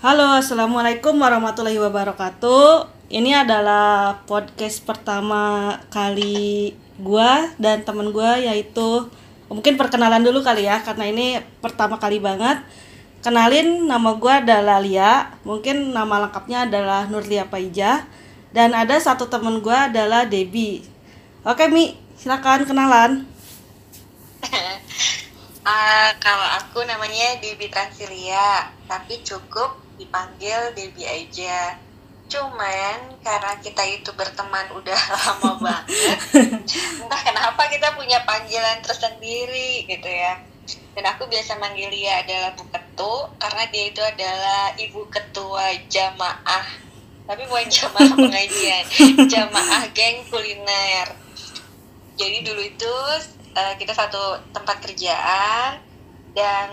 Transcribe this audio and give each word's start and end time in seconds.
Halo, 0.00 0.32
assalamualaikum 0.32 1.12
warahmatullahi 1.20 1.76
wabarakatuh. 1.76 2.88
Ini 3.12 3.44
adalah 3.44 4.24
podcast 4.24 4.80
pertama 4.80 5.76
kali 5.92 6.72
gua 6.96 7.52
dan 7.60 7.84
temen 7.84 8.08
gua 8.08 8.40
yaitu 8.40 9.12
mungkin 9.52 9.76
perkenalan 9.76 10.24
dulu 10.24 10.40
kali 10.40 10.64
ya 10.64 10.80
karena 10.80 11.04
ini 11.04 11.44
pertama 11.60 12.00
kali 12.00 12.16
banget. 12.16 12.64
Kenalin 13.20 13.84
nama 13.84 14.16
gua 14.16 14.40
adalah 14.40 14.80
Lia, 14.80 15.36
mungkin 15.44 15.92
nama 15.92 16.24
lengkapnya 16.24 16.64
adalah 16.64 17.04
Nurlia 17.04 17.52
Paijah 17.52 18.08
dan 18.56 18.72
ada 18.72 18.96
satu 18.96 19.28
temen 19.28 19.60
gua 19.60 19.92
adalah 19.92 20.24
Debbie. 20.24 20.80
Oke 21.44 21.68
Mi, 21.68 21.92
silakan 22.16 22.64
kenalan. 22.64 23.28
Ah, 25.60 26.08
kalau 26.16 26.48
aku 26.56 26.88
namanya 26.88 27.36
Debbie 27.36 27.68
Transilia, 27.68 28.72
tapi 28.88 29.20
cukup 29.20 29.89
dipanggil 30.00 30.72
Debbie 30.72 31.04
aja. 31.04 31.76
Cuman 32.30 33.20
karena 33.20 33.52
kita 33.60 33.82
itu 33.84 34.10
berteman 34.16 34.64
udah 34.72 35.00
lama 35.18 35.58
banget, 35.60 36.16
entah 37.02 37.20
kenapa 37.26 37.66
kita 37.68 37.92
punya 37.98 38.22
panggilan 38.24 38.80
tersendiri 38.80 39.84
gitu 39.84 40.08
ya. 40.08 40.40
Dan 40.94 41.04
aku 41.10 41.26
biasa 41.26 41.58
manggil 41.58 41.90
dia 41.90 42.22
adalah 42.22 42.54
Bu 42.54 42.64
Ketu 42.70 43.14
karena 43.38 43.62
dia 43.74 43.84
itu 43.90 44.02
adalah 44.02 44.70
ibu 44.78 45.02
ketua 45.10 45.74
jamaah. 45.90 46.66
Tapi 47.26 47.42
bukan 47.50 47.66
jamaah 47.82 48.14
pengajian, 48.14 48.84
jamaah 49.26 49.82
geng 49.90 50.22
kuliner. 50.30 51.10
Jadi 52.14 52.46
dulu 52.46 52.62
itu 52.62 52.94
eh, 53.58 53.74
kita 53.74 53.90
satu 53.90 54.38
tempat 54.54 54.78
kerjaan 54.86 55.89
dan 56.30 56.68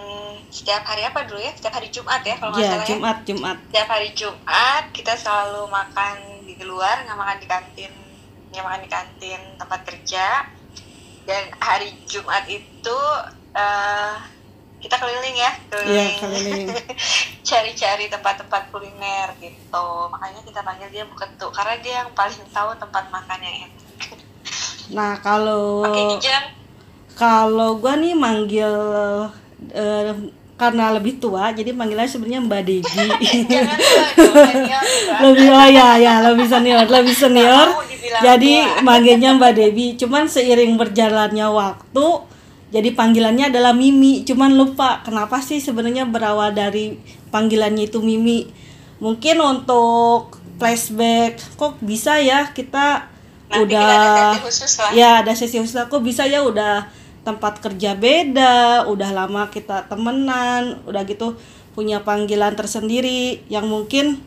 setiap 0.48 0.84
hari 0.84 1.02
apa 1.02 1.26
dulu 1.26 1.38
ya? 1.38 1.52
Setiap 1.52 1.74
hari 1.74 1.90
Jumat 1.90 2.22
ya 2.22 2.36
kalau 2.38 2.54
nggak 2.54 2.62
Ya, 2.62 2.70
salah 2.72 2.84
ya 2.84 2.90
Jumat, 2.90 3.18
Jumat. 3.24 3.58
setiap 3.68 3.90
hari 3.90 4.10
Jumat 4.14 4.84
kita 4.92 5.14
selalu 5.14 5.62
makan 5.68 6.16
di 6.46 6.56
luar 6.62 7.04
nggak 7.04 7.18
makan 7.18 7.38
di 7.38 7.48
kantin 7.48 7.94
nggak 8.50 8.64
makan 8.64 8.82
di 8.82 8.90
kantin 8.90 9.42
tempat 9.56 9.80
kerja 9.84 10.26
dan 11.26 11.44
hari 11.58 11.92
Jumat 12.06 12.48
itu 12.48 12.98
eh, 13.52 14.14
kita 14.78 14.96
keliling 14.96 15.36
ya 15.36 15.52
Iya, 15.84 16.06
keliling. 16.18 16.68
cari-cari 17.50 18.06
tempat-tempat 18.08 18.70
kuliner 18.70 19.34
gitu 19.38 19.86
makanya 20.08 20.42
kita 20.44 20.62
panggil 20.62 20.90
dia 20.90 21.04
bukan 21.04 21.30
tuh 21.36 21.50
karena 21.50 21.76
dia 21.80 21.94
yang 22.02 22.12
paling 22.12 22.38
tahu 22.50 22.72
tempat 22.78 23.10
makan 23.10 23.40
yang 23.40 23.58
enak 23.66 23.76
Nah, 24.88 25.20
kalau 25.20 25.84
Kalau 27.12 27.76
gua 27.76 27.98
nih 27.98 28.16
manggil 28.16 28.72
eh, 29.74 30.14
karena 30.58 30.90
lebih 30.90 31.22
tua, 31.22 31.54
jadi 31.54 31.70
manggilnya 31.70 32.10
sebenarnya 32.10 32.42
Mbak 32.42 32.62
juga. 32.66 32.98
lebih 35.24 35.48
oh 35.54 35.68
ya 35.70 36.02
ya 36.02 36.14
lebih 36.26 36.50
senior, 36.50 36.90
lebih 36.90 37.14
senior. 37.14 37.78
Jadi 38.26 38.82
manggilnya 38.82 39.38
Mbak 39.38 39.54
Debbie. 39.54 39.94
Cuman 40.02 40.26
seiring 40.26 40.82
berjalannya 40.82 41.46
waktu, 41.54 42.06
jadi 42.74 42.90
panggilannya 42.98 43.54
adalah 43.54 43.78
Mimi. 43.78 44.26
Cuman 44.26 44.58
lupa 44.58 45.06
kenapa 45.06 45.46
sih 45.46 45.62
sebenarnya 45.62 46.10
berawal 46.10 46.58
dari 46.58 46.98
panggilannya 47.30 47.86
itu 47.86 48.02
Mimi. 48.02 48.50
Mungkin 48.98 49.38
untuk 49.38 50.42
flashback, 50.58 51.38
kok 51.54 51.78
bisa 51.86 52.18
ya 52.18 52.50
kita 52.50 53.14
Nanti 53.48 53.64
udah 53.64 53.80
kita 53.80 53.96
ada 53.96 54.12
sesi 54.12 54.40
khusus 54.44 54.72
lah 54.76 54.92
ya 54.92 55.24
ada 55.24 55.32
sesi 55.32 55.56
khusus 55.64 55.80
aku 55.80 56.04
bisa 56.04 56.28
ya 56.28 56.44
udah 56.44 56.84
tempat 57.28 57.60
kerja 57.60 57.92
beda 58.00 58.88
udah 58.88 59.10
lama 59.12 59.52
kita 59.52 59.84
temenan 59.92 60.80
udah 60.88 61.04
gitu 61.04 61.36
punya 61.76 62.00
panggilan 62.00 62.56
tersendiri 62.56 63.44
yang 63.52 63.68
mungkin 63.68 64.24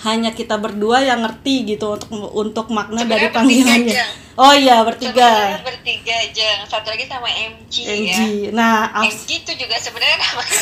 hanya 0.00 0.32
kita 0.32 0.56
berdua 0.56 1.04
yang 1.04 1.20
ngerti 1.26 1.76
gitu 1.76 1.92
untuk 1.92 2.08
untuk 2.32 2.66
makna 2.72 3.04
dari 3.04 3.28
Sebenarnya 3.28 3.36
bertiga, 3.36 3.36
panggilannya. 3.36 4.04
oh 4.40 4.54
iya 4.56 4.76
bertiga. 4.80 5.28
Sebenarnya 5.28 5.60
bertiga 5.60 6.14
aja. 6.24 6.50
Satu 6.64 6.88
lagi 6.88 7.04
sama 7.04 7.28
MG, 7.28 7.74
MG 7.84 8.08
ya. 8.08 8.50
Nah 8.56 8.96
MG 9.04 9.44
itu 9.44 9.52
juga 9.60 9.76
sebenarnya 9.76 10.16
namanya 10.24 10.56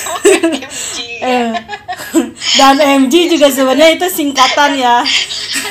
MG 0.66 0.96
ya. 0.98 1.22
eh, 1.22 1.50
dan 2.58 2.74
MG 3.06 3.14
juga 3.30 3.46
sebenarnya 3.46 3.94
itu 3.94 4.08
singkatan 4.10 4.70
ya. 4.74 5.06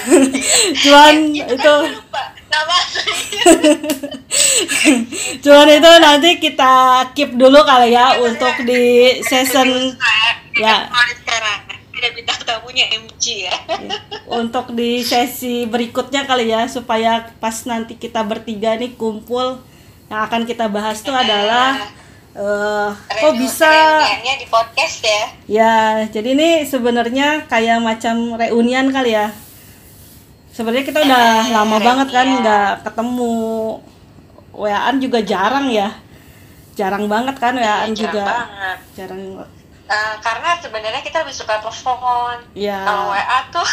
Cuman 0.87 1.13
MG 1.27 1.35
itu 1.43 1.53
itu 1.59 1.67
kan 1.67 1.91
lupa 1.91 2.23
nama. 2.47 2.77
cuman 5.43 5.69
itu 5.69 5.91
nanti 6.01 6.29
kita 6.41 6.73
keep 7.13 7.33
dulu 7.35 7.61
kali 7.63 7.93
ya 7.93 8.17
untuk 8.21 8.53
di 8.65 9.17
season 9.21 9.93
ya. 10.57 10.63
ya 10.63 10.75
mulai 10.89 11.15
sekarang. 11.21 11.59
Ada 11.97 12.09
bintang 12.13 12.39
tamunya 12.45 12.85
MG 12.93 13.49
ya. 13.49 13.55
Untuk 14.29 14.77
di 14.77 15.01
sesi 15.01 15.65
berikutnya 15.65 16.29
kali 16.29 16.53
ya 16.53 16.69
supaya 16.69 17.33
pas 17.41 17.65
nanti 17.65 17.97
kita 17.97 18.21
bertiga 18.21 18.77
nih 18.77 18.93
kumpul 18.93 19.57
yang 20.07 20.21
akan 20.29 20.45
kita 20.45 20.69
bahas 20.69 21.01
tuh 21.01 21.17
adalah 21.17 21.89
eh 22.37 22.89
kok 22.93 23.33
bisa 23.33 23.65
reuniannya 23.65 24.33
di 24.37 24.45
podcast 24.45 24.97
ya. 25.01 25.23
Ya 25.49 25.75
jadi 26.05 26.37
ini 26.37 26.49
sebenarnya 26.69 27.49
kayak 27.49 27.81
macam 27.81 28.37
reunian 28.37 28.93
kali 28.93 29.17
ya. 29.17 29.33
Sebenarnya 30.53 30.85
kita 30.85 31.01
udah 31.01 31.49
Eh, 31.49 31.53
lama 31.53 31.77
banget 31.81 32.07
kan 32.13 32.27
nggak 32.29 32.69
ketemu 32.85 33.33
waan 34.57 34.97
juga 34.97 35.21
jarang 35.21 35.69
ya. 35.69 35.93
Jarang 36.73 37.05
banget 37.05 37.37
kan 37.37 37.53
waan 37.53 37.93
jarang 37.93 37.93
juga. 37.93 38.23
banget. 38.25 38.77
Jarang. 38.97 39.21
Eh, 39.87 40.15
karena 40.19 40.59
sebenarnya 40.59 40.99
kita 40.99 41.23
lebih 41.23 41.31
suka 41.31 41.63
telepon. 41.63 42.43
Ya 42.51 42.83
kalau 42.83 43.15
WA 43.15 43.39
tuh 43.55 43.63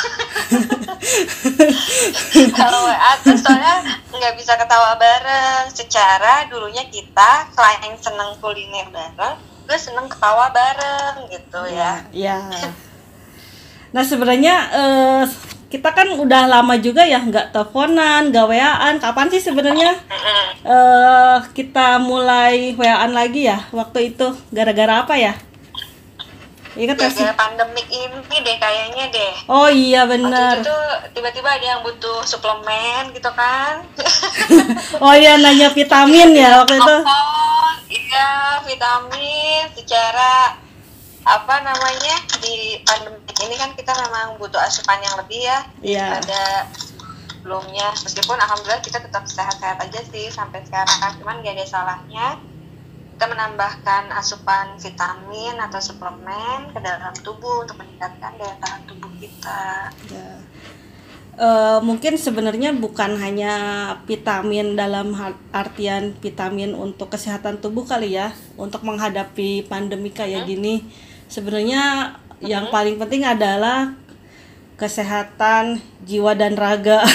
kalau 2.61 2.87
WA 2.87 3.12
tuh 3.19 3.34
soalnya 3.34 3.83
nggak 4.15 4.34
bisa 4.39 4.55
ketawa 4.55 4.94
bareng. 4.94 5.75
Secara 5.75 6.47
dulunya 6.47 6.87
kita 6.87 7.50
selain 7.50 7.99
seneng 7.99 8.39
kuliner 8.39 8.87
bareng 8.94 9.55
gue 9.65 9.78
seneng 9.81 10.06
ketawa 10.12 10.53
bareng 10.53 11.25
gitu 11.33 11.61
ya. 11.73 12.05
Ya. 12.12 12.37
Nah 13.97 14.05
sebenarnya 14.05 14.55
eh, 14.71 15.25
kita 15.75 15.91
kan 15.91 16.07
udah 16.07 16.47
lama 16.47 16.79
juga 16.79 17.03
ya 17.03 17.19
nggak 17.19 17.51
teleponan, 17.51 18.31
nggak 18.31 18.47
waan. 18.47 18.95
Kapan 19.03 19.27
sih 19.27 19.43
sebenarnya 19.43 19.91
eh 20.62 21.39
kita 21.51 21.99
mulai 21.99 22.79
waan 22.79 23.11
lagi 23.11 23.51
ya? 23.51 23.59
Waktu 23.75 24.15
itu 24.15 24.31
gara-gara 24.55 25.03
apa 25.03 25.19
ya? 25.19 25.35
Ingat 26.75 26.95
gak 26.99 27.11
sih? 27.11 27.23
gara-gara 27.23 27.39
pandemik 27.39 27.87
ini 27.87 28.37
deh 28.43 28.57
kayaknya 28.59 29.07
deh 29.07 29.35
Oh 29.47 29.71
iya 29.71 30.03
waktu 30.03 30.27
benar. 30.27 30.59
itu 30.59 30.77
tiba-tiba 31.15 31.47
ada 31.55 31.62
yang 31.62 31.81
butuh 31.87 32.19
suplemen 32.27 33.15
gitu 33.15 33.31
kan 33.31 33.79
Oh 35.05 35.15
iya 35.15 35.39
nanya 35.39 35.71
vitamin 35.71 36.35
ya 36.35 36.59
waktu 36.59 36.75
itu. 36.75 36.97
Oh, 37.06 37.71
iya 37.87 38.59
vitamin 38.67 39.71
secara 39.71 40.59
apa 41.23 41.55
namanya 41.62 42.15
di 42.43 42.83
pandemi 42.83 43.24
ini 43.47 43.55
kan 43.60 43.71
kita 43.77 43.93
memang 43.94 44.41
butuh 44.41 44.59
asupan 44.59 44.99
yang 45.05 45.15
lebih 45.21 45.41
ya 45.44 45.59
Iya. 45.84 46.06
daripada 46.19 46.43
sebelumnya. 47.28 47.93
Meskipun 47.93 48.38
alhamdulillah 48.41 48.81
kita 48.81 48.99
tetap 49.05 49.25
sehat-sehat 49.28 49.77
aja 49.77 50.00
sih 50.09 50.32
sampai 50.32 50.65
sekarang. 50.65 51.21
Cuman 51.21 51.44
gak 51.44 51.55
ada 51.60 51.66
salahnya 51.69 52.27
kita 53.15 53.31
menambahkan 53.31 54.10
asupan 54.10 54.75
vitamin 54.75 55.55
atau 55.62 55.78
suplemen 55.78 56.75
ke 56.75 56.78
dalam 56.82 57.15
tubuh 57.22 57.62
untuk 57.62 57.78
meningkatkan 57.78 58.34
daya 58.34 58.59
tahan 58.59 58.82
tubuh 58.91 59.12
kita. 59.22 59.93
Ya. 60.11 60.43
Eh, 61.34 61.78
mungkin 61.82 62.15
sebenarnya 62.15 62.71
bukan 62.78 63.19
hanya 63.19 63.55
vitamin 64.06 64.78
dalam 64.78 65.11
artian 65.50 66.15
vitamin 66.22 66.78
untuk 66.78 67.11
kesehatan 67.11 67.59
tubuh 67.59 67.82
kali 67.82 68.15
ya 68.15 68.31
untuk 68.55 68.87
menghadapi 68.87 69.66
pandemi 69.66 70.14
kayak 70.14 70.47
gini. 70.47 70.87
Sebenarnya 71.26 72.14
yang 72.44 72.69
paling 72.69 73.00
penting 73.00 73.25
adalah 73.25 73.96
kesehatan 74.76 75.81
jiwa 76.05 76.37
dan 76.37 76.55
raga. 76.58 77.00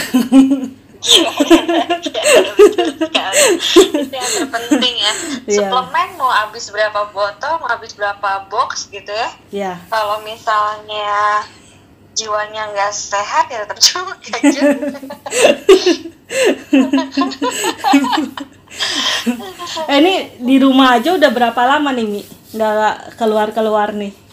Itu 3.80 4.12
yang 4.12 4.32
terpenting 4.36 4.96
ya. 5.00 5.14
Iya. 5.48 5.72
suplemen 5.72 6.10
mau 6.20 6.28
habis 6.28 6.68
berapa 6.70 7.08
botol 7.16 7.54
mau 7.64 7.72
habis 7.72 7.96
berapa 7.96 8.52
box 8.52 8.92
gitu 8.92 9.08
ya. 9.08 9.30
Ya 9.50 9.74
kalau 9.88 10.20
misalnya 10.28 11.48
jiwanya 12.18 12.68
nggak 12.76 12.92
sehat 12.92 13.48
ya 13.48 13.64
tetap 13.64 13.80
juga 13.80 14.18
aja. 14.44 14.62
Eh 19.90 19.98
ini 19.98 20.38
di 20.40 20.62
rumah 20.62 21.02
aja 21.02 21.18
udah 21.18 21.34
berapa 21.34 21.58
lama 21.66 21.90
nih 21.90 22.06
mi? 22.06 22.22
Nggak 22.54 23.18
keluar 23.18 23.50
keluar 23.50 23.92
nih 23.92 24.29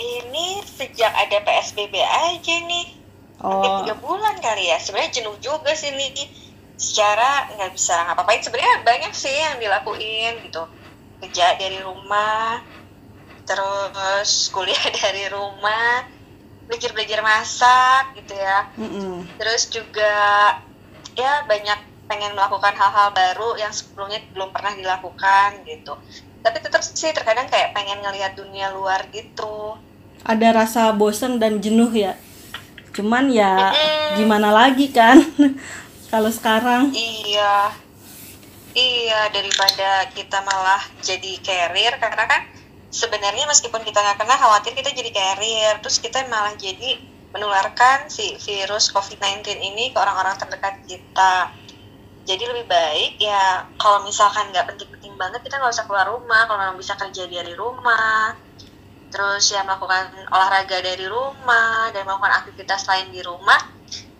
ini 0.00 0.64
sejak 0.64 1.12
ada 1.12 1.38
psbb 1.44 1.94
aja 2.00 2.54
nih. 2.64 2.86
Hampir 3.40 3.70
oh. 3.70 3.78
tiga 3.84 3.94
bulan 4.00 4.36
kali 4.40 4.68
ya. 4.68 4.80
Sebenarnya 4.80 5.20
jenuh 5.20 5.36
juga 5.40 5.72
sih 5.76 5.92
nih. 5.92 6.28
Secara 6.80 7.52
nggak 7.56 7.72
bisa 7.76 7.96
ngapa-ngapain. 8.08 8.40
Sebenarnya 8.40 8.74
banyak 8.84 9.12
sih 9.12 9.32
yang 9.32 9.60
dilakuin 9.60 10.40
gitu. 10.48 10.64
Kerja 11.20 11.56
dari 11.60 11.78
rumah 11.84 12.64
terus 13.44 14.52
kuliah 14.54 14.78
dari 15.02 15.26
rumah 15.26 16.06
belajar 16.70 16.94
belajar 16.94 17.20
masak 17.20 18.14
gitu 18.22 18.38
ya. 18.38 18.70
Mm-mm. 18.78 19.26
terus 19.42 19.66
juga 19.74 20.14
ya 21.18 21.42
banyak 21.50 22.06
pengen 22.06 22.38
melakukan 22.38 22.74
hal-hal 22.78 23.10
baru 23.10 23.58
yang 23.58 23.74
sebelumnya 23.74 24.22
belum 24.30 24.54
pernah 24.54 24.78
dilakukan 24.78 25.66
gitu. 25.66 25.98
Tapi 26.40 26.56
tetap 26.62 26.80
sih 26.80 27.10
terkadang 27.10 27.50
kayak 27.50 27.74
pengen 27.74 28.00
ngelihat 28.06 28.38
dunia 28.38 28.70
luar 28.70 29.10
gitu 29.10 29.78
ada 30.24 30.48
rasa 30.52 30.92
bosen 30.92 31.40
dan 31.40 31.60
jenuh 31.60 31.90
ya. 31.92 32.16
Cuman 32.92 33.30
ya 33.32 33.72
gimana 34.18 34.52
lagi 34.52 34.90
kan? 34.90 35.22
Kalau 36.12 36.30
sekarang. 36.30 36.90
Iya. 36.92 37.72
Iya 38.70 39.20
daripada 39.34 40.06
kita 40.14 40.46
malah 40.46 40.78
jadi 41.02 41.42
carrier 41.42 41.98
karena 41.98 42.22
kan 42.30 42.42
sebenarnya 42.94 43.50
meskipun 43.50 43.82
kita 43.82 43.98
nggak 43.98 44.18
kena 44.22 44.36
khawatir 44.38 44.72
kita 44.76 44.90
jadi 44.94 45.10
carrier. 45.10 45.74
Terus 45.82 45.98
kita 45.98 46.26
malah 46.30 46.54
jadi 46.54 46.98
menularkan 47.30 48.10
si 48.10 48.34
virus 48.42 48.90
COVID-19 48.90 49.46
ini 49.58 49.94
ke 49.94 49.98
orang-orang 49.98 50.34
terdekat 50.38 50.82
kita. 50.86 51.54
Jadi 52.26 52.42
lebih 52.46 52.66
baik 52.68 53.18
ya 53.18 53.66
kalau 53.74 54.06
misalkan 54.06 54.50
nggak 54.54 54.70
penting-penting 54.70 55.14
banget 55.18 55.40
kita 55.42 55.58
nggak 55.58 55.72
usah 55.74 55.86
keluar 55.88 56.06
rumah. 56.10 56.46
Kalau 56.46 56.58
memang 56.58 56.78
bisa 56.78 56.94
kerja 56.94 57.26
dari 57.26 57.54
rumah 57.54 58.49
terus 59.10 59.50
ya 59.50 59.66
melakukan 59.66 60.06
olahraga 60.30 60.78
dari 60.78 61.04
rumah 61.04 61.90
dan 61.90 62.06
melakukan 62.06 62.30
aktivitas 62.42 62.86
lain 62.86 63.10
di 63.10 63.20
rumah 63.20 63.58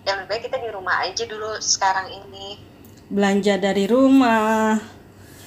ya 0.02 0.16
lebih 0.16 0.26
baik 0.28 0.42
kita 0.48 0.56
di 0.58 0.70
rumah 0.70 1.04
aja 1.04 1.24
dulu 1.24 1.56
sekarang 1.58 2.10
ini. 2.10 2.58
Belanja 3.06 3.54
dari 3.56 3.84
rumah. 3.86 4.78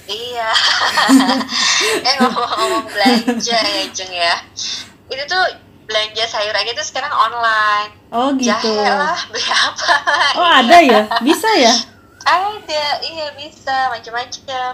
Iya. 0.04 0.50
Eh 2.06 2.14
ngomong-ngomong 2.20 2.86
belanja 2.88 3.58
ya 3.60 3.84
Jeng 3.92 4.12
ya. 4.12 4.36
Itu 5.08 5.24
tuh 5.24 5.44
belanja 5.84 6.24
sayur 6.24 6.52
aja 6.52 6.72
tuh 6.72 6.86
sekarang 6.86 7.12
online. 7.12 7.90
Oh 8.08 8.32
gitu. 8.36 8.72
Jahe 8.72 8.88
lah 8.88 9.18
beli 9.32 9.48
apa? 9.48 9.94
Oh 10.36 10.44
Iya. 10.44 10.60
ada 10.60 10.76
ya? 10.80 11.00
Bisa 11.20 11.50
ya? 11.56 11.74
Ada 12.24 12.84
iya 13.04 13.26
bisa. 13.36 13.92
Macam-macam 13.92 14.70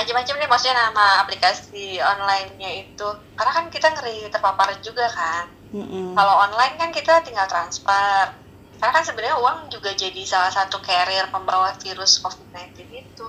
macam-macam 0.00 0.34
deh 0.40 0.48
maksudnya 0.48 0.76
nama 0.80 1.20
aplikasi 1.20 2.00
online-nya 2.00 2.70
itu. 2.88 3.08
Karena 3.36 3.52
kan 3.52 3.64
kita 3.68 3.92
ngeri 3.92 4.32
terpapar 4.32 4.72
juga 4.80 5.04
kan. 5.12 5.46
Mm-mm. 5.70 6.18
kalau 6.18 6.50
online 6.50 6.74
kan 6.74 6.90
kita 6.90 7.22
tinggal 7.22 7.46
transfer. 7.46 8.34
Karena 8.80 8.92
kan 8.96 9.04
sebenarnya 9.06 9.38
uang 9.38 9.70
juga 9.70 9.92
jadi 9.94 10.18
salah 10.26 10.50
satu 10.50 10.82
carrier 10.82 11.28
pembawa 11.30 11.76
virus 11.78 12.18
COVID-19 12.24 12.90
itu. 12.90 13.26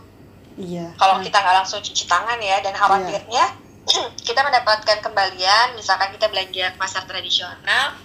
Iya. 0.57 0.95
Kalau 0.95 1.19
kita 1.19 1.37
nggak 1.37 1.55
langsung 1.61 1.83
cuci 1.83 2.07
tangan 2.07 2.39
ya 2.39 2.63
dan 2.63 2.73
khawatirnya 2.73 3.45
kita 4.27 4.41
mendapatkan 4.41 4.97
kembalian 5.03 5.75
misalkan 5.75 6.13
kita 6.15 6.31
belanja 6.31 6.71
ke 6.73 6.77
pasar 6.79 7.03
tradisional 7.05 7.97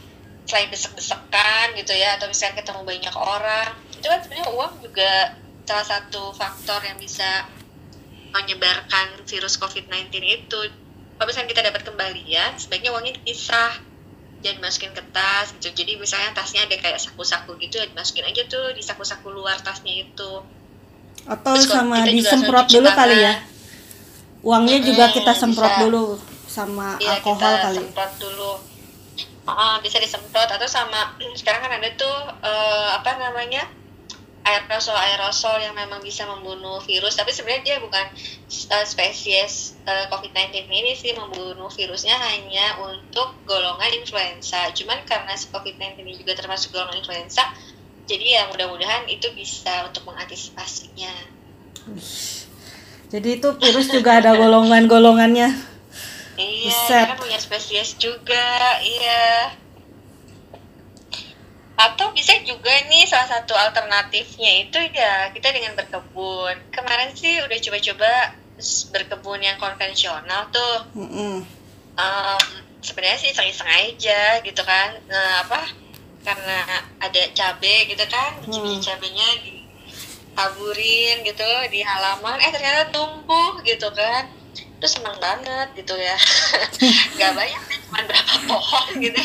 selain 0.46 0.70
desek-desekan 0.70 1.74
gitu 1.74 1.90
ya 1.92 2.16
atau 2.16 2.30
misalnya 2.30 2.62
ketemu 2.62 2.82
banyak 2.86 3.14
orang 3.18 3.70
itu 3.98 4.06
kan 4.06 4.22
sebenarnya 4.22 4.48
uang 4.54 4.72
juga 4.78 5.12
salah 5.66 5.86
satu 5.86 6.30
faktor 6.30 6.78
yang 6.86 6.94
bisa 7.02 7.44
menyebarkan 8.36 9.24
virus 9.24 9.56
COVID-19 9.56 10.12
itu 10.20 10.60
kalau 11.16 11.26
misalnya 11.26 11.48
kita 11.48 11.62
dapat 11.64 11.82
kembalian 11.82 12.50
sebaiknya 12.54 12.92
uangnya 12.92 13.16
dipisah. 13.16 13.72
Jangan 14.36 14.60
masukin 14.62 14.92
ke 14.92 15.02
tas 15.10 15.50
gitu. 15.50 15.72
Jadi 15.72 15.96
misalnya 15.96 16.30
tasnya 16.30 16.62
ada 16.62 16.76
kayak 16.76 17.00
saku-saku 17.00 17.56
gitu 17.56 17.80
ya 17.80 17.88
dimasukin 17.88 18.22
aja 18.22 18.44
tuh 18.46 18.70
di 18.70 18.84
saku-saku 18.84 19.32
luar 19.32 19.56
tasnya 19.58 19.96
itu. 19.96 20.32
Atau 21.24 21.56
Terus 21.56 21.66
sama 21.66 22.04
juga 22.04 22.12
disemprot 22.12 22.66
dulu 22.68 22.86
cuci 22.86 22.94
kali 22.94 23.16
ya. 23.18 23.34
tangan. 23.34 23.54
uangnya 24.42 24.78
juga 24.80 25.04
Mm-mm, 25.04 25.16
kita 25.16 25.32
semprot 25.34 25.72
bisa. 25.72 25.82
dulu 25.82 26.04
sama 26.46 26.86
Iya 26.96 27.18
alkohol 27.18 27.34
kita 27.40 27.64
kali. 27.64 27.78
semprot 27.80 28.12
dulu. 28.16 28.52
Ah, 29.48 29.76
bisa 29.78 29.96
disemprot 29.98 30.46
atau 30.46 30.68
sama 30.68 31.00
sekarang 31.40 31.60
kan 31.60 31.72
ada 31.72 31.88
tuh 31.96 32.16
eh, 32.40 32.88
apa 32.92 33.10
namanya 33.16 33.66
aerosol 34.46 34.94
aerosol 34.94 35.58
yang 35.58 35.74
memang 35.74 35.98
bisa 35.98 36.22
membunuh 36.22 36.78
virus 36.86 37.18
tapi 37.18 37.34
sebenarnya 37.34 37.62
dia 37.66 37.76
bukan 37.82 38.06
eh, 38.46 38.86
spesies 38.86 39.74
eh, 39.82 40.06
COVID-19 40.06 40.70
ini 40.70 40.94
sih 40.94 41.10
membunuh 41.18 41.66
virusnya 41.66 42.14
hanya 42.14 42.78
untuk 42.78 43.34
golongan 43.42 43.90
influenza 43.98 44.70
cuman 44.70 45.02
karena 45.02 45.34
si 45.34 45.50
COVID-19 45.50 46.06
ini 46.06 46.14
juga 46.14 46.38
termasuk 46.38 46.70
golongan 46.70 47.02
influenza 47.02 47.42
jadi 48.06 48.38
ya 48.38 48.42
mudah-mudahan 48.54 49.10
itu 49.10 49.26
bisa 49.34 49.90
untuk 49.90 50.06
mengantisipasinya 50.06 51.10
jadi 53.10 53.28
itu 53.42 53.48
virus 53.58 53.90
juga 53.90 54.22
ada 54.22 54.38
golongan-golongannya 54.38 55.74
Iya, 56.36 56.68
Buset. 56.68 57.04
karena 57.08 57.16
punya 57.16 57.38
spesies 57.40 57.96
juga, 57.96 58.76
iya. 58.84 59.56
Atau 61.76 62.08
bisa 62.16 62.32
juga 62.40 62.72
nih 62.88 63.04
salah 63.04 63.28
satu 63.28 63.52
alternatifnya 63.52 64.64
itu 64.64 64.78
ya 64.96 65.28
kita 65.32 65.52
dengan 65.52 65.76
berkebun. 65.76 66.56
Kemarin 66.72 67.12
sih 67.12 67.36
udah 67.44 67.58
coba-coba 67.60 68.12
berkebun 68.90 69.40
yang 69.44 69.60
konvensional 69.60 70.48
tuh. 70.48 70.76
Mm-mm. 70.96 71.44
Em, 71.96 72.44
Sebenarnya 72.76 73.18
sih 73.18 73.34
iseng-iseng 73.34 73.66
aja 73.66 74.38
gitu 74.46 74.62
kan. 74.62 74.94
Nah, 75.10 75.42
apa? 75.42 75.58
Karena 76.22 76.62
ada 77.02 77.22
cabe 77.34 77.90
gitu 77.90 78.04
kan, 78.06 78.38
biji-biji 78.46 78.78
Hmm. 78.78 78.86
cabenya 78.94 79.28
ditaburin 79.42 81.16
gitu 81.26 81.48
di 81.66 81.82
halaman. 81.82 82.38
Eh 82.38 82.50
ternyata 82.54 82.94
tumbuh 82.94 83.58
gitu 83.66 83.90
kan 83.90 84.30
terus 84.76 84.92
seneng 85.00 85.16
banget 85.16 85.68
gitu 85.72 85.94
ya. 85.96 86.16
Nggak 87.16 87.32
banyak 87.32 87.62
sih 87.64 87.78
cuma 87.88 88.00
berapa 88.04 88.34
pohon 88.44 88.86
gitu. 89.00 89.20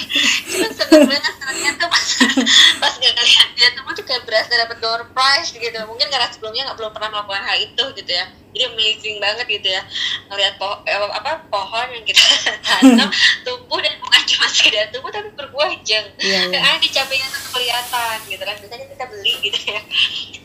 Cuma 0.47 0.67
seneng 0.71 1.03
banget 1.11 1.33
ternyata 1.35 1.83
pas 1.91 2.05
pas 2.81 2.93
nggak 2.95 3.13
ngeliat 3.19 3.49
dia 3.59 3.69
tuh 3.75 3.83
tuh 3.91 4.05
kayak 4.07 4.23
berasa 4.23 4.51
dapat 4.55 4.77
door 4.79 5.01
prize 5.11 5.51
gitu. 5.51 5.75
Mungkin 5.83 6.07
karena 6.07 6.27
sebelumnya 6.31 6.71
nggak 6.71 6.77
belum 6.79 6.91
pernah 6.95 7.09
melakukan 7.11 7.43
hal 7.43 7.57
itu 7.59 7.83
gitu 7.99 8.11
ya. 8.15 8.25
Jadi 8.51 8.63
amazing 8.67 9.15
banget 9.23 9.47
gitu 9.47 9.67
ya 9.71 9.79
ngelihat 10.27 10.59
pohon 10.59 10.83
apa 11.11 11.39
pohon 11.47 11.87
yang 11.87 12.03
kita 12.03 12.19
tanam 12.67 13.07
tumbuh 13.47 13.79
dan 13.79 13.95
bukan 14.03 14.21
cuma 14.27 14.47
sekedar 14.51 14.91
tumbuh 14.91 15.07
tapi 15.07 15.31
berbuah 15.39 15.71
jeng 15.87 16.03
Iya, 16.19 16.51
iya. 16.51 16.59
ah 16.59 16.75
di 16.75 16.91
cabenya 16.91 17.31
tuh 17.31 17.41
kelihatan 17.55 18.15
gitu 18.27 18.43
kan. 18.43 18.55
Biasanya 18.59 18.87
kita 18.91 19.05
beli 19.07 19.33
gitu 19.43 19.59
ya. 19.71 19.81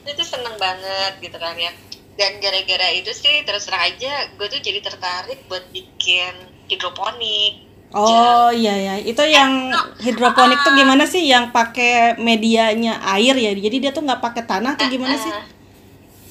Itu 0.06 0.22
seneng 0.22 0.54
banget 0.58 1.18
gitu 1.22 1.38
kan 1.38 1.54
ya 1.58 1.70
dan 2.16 2.40
gara-gara 2.40 2.88
itu 2.96 3.12
sih 3.12 3.44
terus 3.44 3.68
terang 3.68 3.92
aja 3.92 4.32
gue 4.34 4.46
tuh 4.48 4.60
jadi 4.60 4.80
tertarik 4.80 5.44
buat 5.46 5.64
bikin 5.70 6.32
hidroponik. 6.66 7.68
Oh 7.94 8.50
iya 8.50 8.74
ya, 8.74 8.94
itu 8.98 9.22
yang 9.24 9.70
hidroponik 10.02 10.58
tuh 10.66 10.74
gimana 10.74 11.06
sih? 11.06 11.22
Yang 11.22 11.54
pakai 11.54 12.18
medianya 12.18 12.98
air 13.14 13.32
ya, 13.38 13.54
jadi 13.54 13.76
dia 13.78 13.90
tuh 13.94 14.02
nggak 14.02 14.20
pakai 14.20 14.42
tanah 14.42 14.74
tuh 14.74 14.90
gimana 14.90 15.14
sih? 15.14 15.30
Ah, 15.30 15.46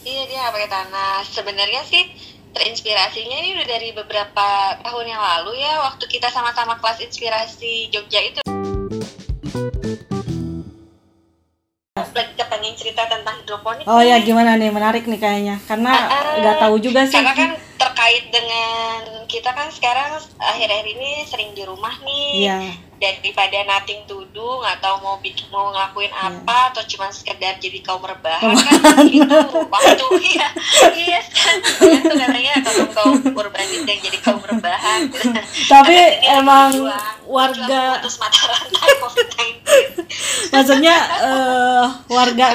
iya 0.03 0.27
dia 0.27 0.37
nggak 0.45 0.53
pakai 0.61 0.69
tanah. 0.69 1.23
Sebenarnya 1.23 1.81
sih 1.87 2.03
terinspirasinya 2.51 3.37
ini 3.39 3.49
udah 3.55 3.67
dari 3.67 3.89
beberapa 3.95 4.47
tahun 4.83 5.05
yang 5.09 5.21
lalu 5.23 5.59
ya 5.59 5.79
waktu 5.89 6.05
kita 6.07 6.27
sama-sama 6.31 6.79
kelas 6.79 7.03
inspirasi 7.03 7.87
Jogja 7.91 8.19
itu 8.19 8.54
kepengen 12.35 12.75
cerita 12.75 13.03
tentang 13.05 13.35
hidroponik 13.37 13.83
Oh 13.85 13.99
ya 13.99 14.15
nih. 14.15 14.23
gimana 14.23 14.51
nih, 14.53 14.69
menarik 14.69 15.03
nih 15.03 15.17
kayaknya, 15.17 15.55
karena 15.63 15.91
Ah, 15.91 16.35
nggak 16.37 16.55
tahu 16.59 16.75
juga 16.77 17.01
sih. 17.03 17.15
karena 17.15 17.33
kan 17.33 17.49
terkait 18.05 18.29
dengan 18.29 19.25
kita 19.25 19.49
kan 19.49 19.65
sekarang 19.73 20.21
akhir-akhir 20.37 20.93
ini 20.93 21.25
sering 21.25 21.57
di 21.57 21.65
rumah 21.65 21.89
nih. 22.05 22.45
Iya, 22.45 22.57
daripada 23.01 23.65
nothing 23.65 24.05
to 24.05 24.29
do 24.29 24.45
nggak 24.61 24.77
tahu 24.77 25.01
mau 25.01 25.17
bikin 25.25 25.49
mau 25.49 25.73
ngelakuin 25.73 26.13
Iya. 26.13 26.37
apa 26.37 26.57
atau 26.69 26.85
cuma 26.85 27.09
sekedar 27.09 27.57
jadi 27.57 27.81
kaum 27.81 28.05
rebahan 28.05 28.53
kan 28.53 29.09
itu 29.09 29.39
waktu 29.73 30.05
iya. 30.21 30.47
Iya 30.93 31.19
kan? 31.33 31.57
Itu 31.81 32.13
katanya 32.13 32.53
kaum 32.61 32.89
kaum 32.93 33.15
urbanis 33.33 33.81
yang 33.89 33.97
jadi 33.97 34.17
kaum 34.21 34.41
rebahan. 34.45 35.09
Tapi 35.73 35.97
emang 36.29 36.77
berjuang, 36.77 37.25
warga, 37.25 37.81
memutus 38.05 38.21
mata 38.21 38.41
rantai 38.53 38.91
COVID-19. 39.01 39.41
Maksudnya 40.53 40.95
eh, 41.25 41.85
warga 42.13 42.47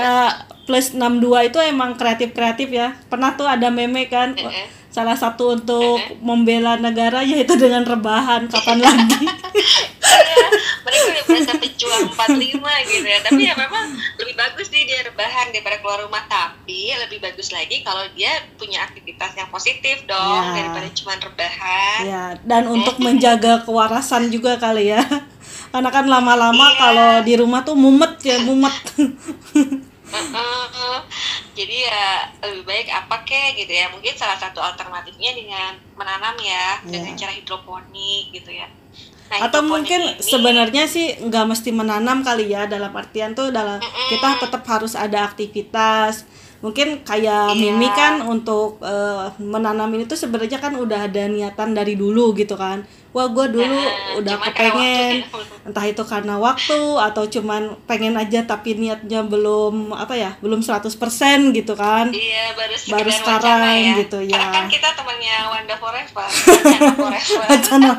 plus 0.63 0.95
62 0.95 1.51
itu 1.51 1.59
emang 1.59 1.99
kreatif-kreatif 1.99 2.71
ya. 2.71 2.95
Pernah 3.11 3.35
tuh 3.35 3.51
ada 3.51 3.67
meme 3.75 4.07
kan, 4.07 4.39
Heeh. 4.39 4.80
Salah 4.91 5.15
satu 5.15 5.55
untuk 5.55 5.97
membela 6.19 6.75
negara 6.77 7.23
yaitu 7.23 7.55
dengan 7.55 7.83
rebahan. 7.83 8.47
Kapan 8.47 8.79
lagi? 8.79 9.25
Iya, 10.11 10.47
mereka 10.83 11.07
udah 11.07 11.25
berasa 11.25 11.53
pejuang 11.55 12.05
45 12.11 12.91
gitu 12.91 13.07
ya 13.07 13.21
tapi 13.23 13.47
ya 13.47 13.55
memang 13.55 13.95
lebih 14.19 14.35
bagus 14.35 14.67
nih 14.69 14.83
dia 14.83 15.07
rebahan 15.07 15.55
daripada 15.55 15.79
keluar 15.79 16.03
rumah 16.03 16.27
tapi 16.27 16.91
lebih 16.99 17.23
bagus 17.23 17.55
lagi 17.55 17.87
kalau 17.87 18.03
dia 18.13 18.31
punya 18.59 18.83
aktivitas 18.83 19.39
yang 19.39 19.47
positif 19.49 20.03
dong 20.05 20.19
Ya. 20.43 20.67
daripada 20.67 20.89
cuma 20.91 21.15
rebahan 21.15 22.01
ya, 22.03 22.25
dan 22.43 22.67
untuk 22.67 22.99
menjaga 22.99 23.63
kewarasan 23.63 24.35
juga 24.35 24.59
kali 24.59 24.91
ya. 24.91 25.03
Karena 25.71 25.91
kan 25.95 26.11
lama-lama 26.11 26.67
Iya. 26.67 26.79
kalau 26.79 27.11
di 27.23 27.35
rumah 27.39 27.63
tuh 27.63 27.79
mumet 27.79 28.19
ya, 28.21 28.43
mumet. 28.43 28.75
Jadi 31.61 31.77
ya 31.85 32.03
lebih 32.43 32.65
baik 32.65 32.89
apa 32.89 33.17
kek 33.23 33.55
gitu 33.55 33.71
ya 33.71 33.87
mungkin 33.87 34.13
salah 34.13 34.35
satu 34.35 34.59
alternatifnya 34.59 35.31
dengan 35.33 35.71
menanam 35.95 36.35
ya 36.37 36.81
Iya. 36.81 36.91
dengan 36.91 37.13
cara 37.15 37.33
hidroponik 37.33 38.33
gitu 38.33 38.51
ya 38.51 38.69
Nah, 39.31 39.47
atau 39.47 39.63
mungkin 39.63 40.03
ini- 40.03 40.19
sebenarnya 40.21 40.85
sih 40.85 41.15
nggak 41.21 41.47
mesti 41.47 41.71
menanam 41.71 42.19
kali 42.21 42.51
ya 42.51 42.67
dalam 42.67 42.91
artian 42.93 43.31
tuh 43.31 43.49
dalam 43.51 43.79
Mm-mm. 43.79 44.09
kita 44.11 44.43
tetap 44.43 44.67
harus 44.67 44.99
ada 44.99 45.23
aktivitas 45.23 46.27
mungkin 46.59 47.01
kayak 47.01 47.55
Iya. 47.55 47.57
Mimi 47.57 47.89
kan 47.91 48.21
untuk 48.23 48.83
eh, 48.83 49.27
menanam 49.39 49.87
ini 49.89 50.05
tuh 50.05 50.19
sebenarnya 50.19 50.59
kan 50.59 50.75
udah 50.75 51.07
ada 51.07 51.25
niatan 51.27 51.73
dari 51.73 51.95
dulu 51.95 52.35
gitu 52.35 52.53
kan 52.55 52.83
wah 53.11 53.27
gue 53.27 53.47
dulu 53.51 53.67
Nah, 53.67 54.17
udah 54.17 54.37
kepengen 54.41 55.27
waktunya- 55.27 55.49
entah 55.61 55.83
itu 55.85 56.03
karena 56.03 56.35
waktu 56.37 56.79
atau 56.97 57.27
cuman 57.29 57.63
pengen 57.85 58.15
aja 58.15 58.41
tapi 58.45 58.75
niatnya 58.75 59.21
belum 59.23 59.91
apa 59.93 60.15
ya 60.15 60.31
belum 60.39 60.61
100% 60.61 60.89
gitu 61.53 61.75
kan 61.75 62.09
Iya, 62.09 62.55
baru 62.55 62.75
Baru 62.89 63.11
sekarang 63.11 63.61
ya. 63.77 63.95
gitu, 63.99 64.19
ya. 64.21 64.35
Karena 64.35 64.51
kan 64.53 64.67
kita 64.67 64.89
temannya 64.93 65.37
Wanda 65.53 65.75
Forever, 65.75 66.27
Wacana 66.27 66.91
Forever. 66.93 67.45
Wacana 67.47 67.91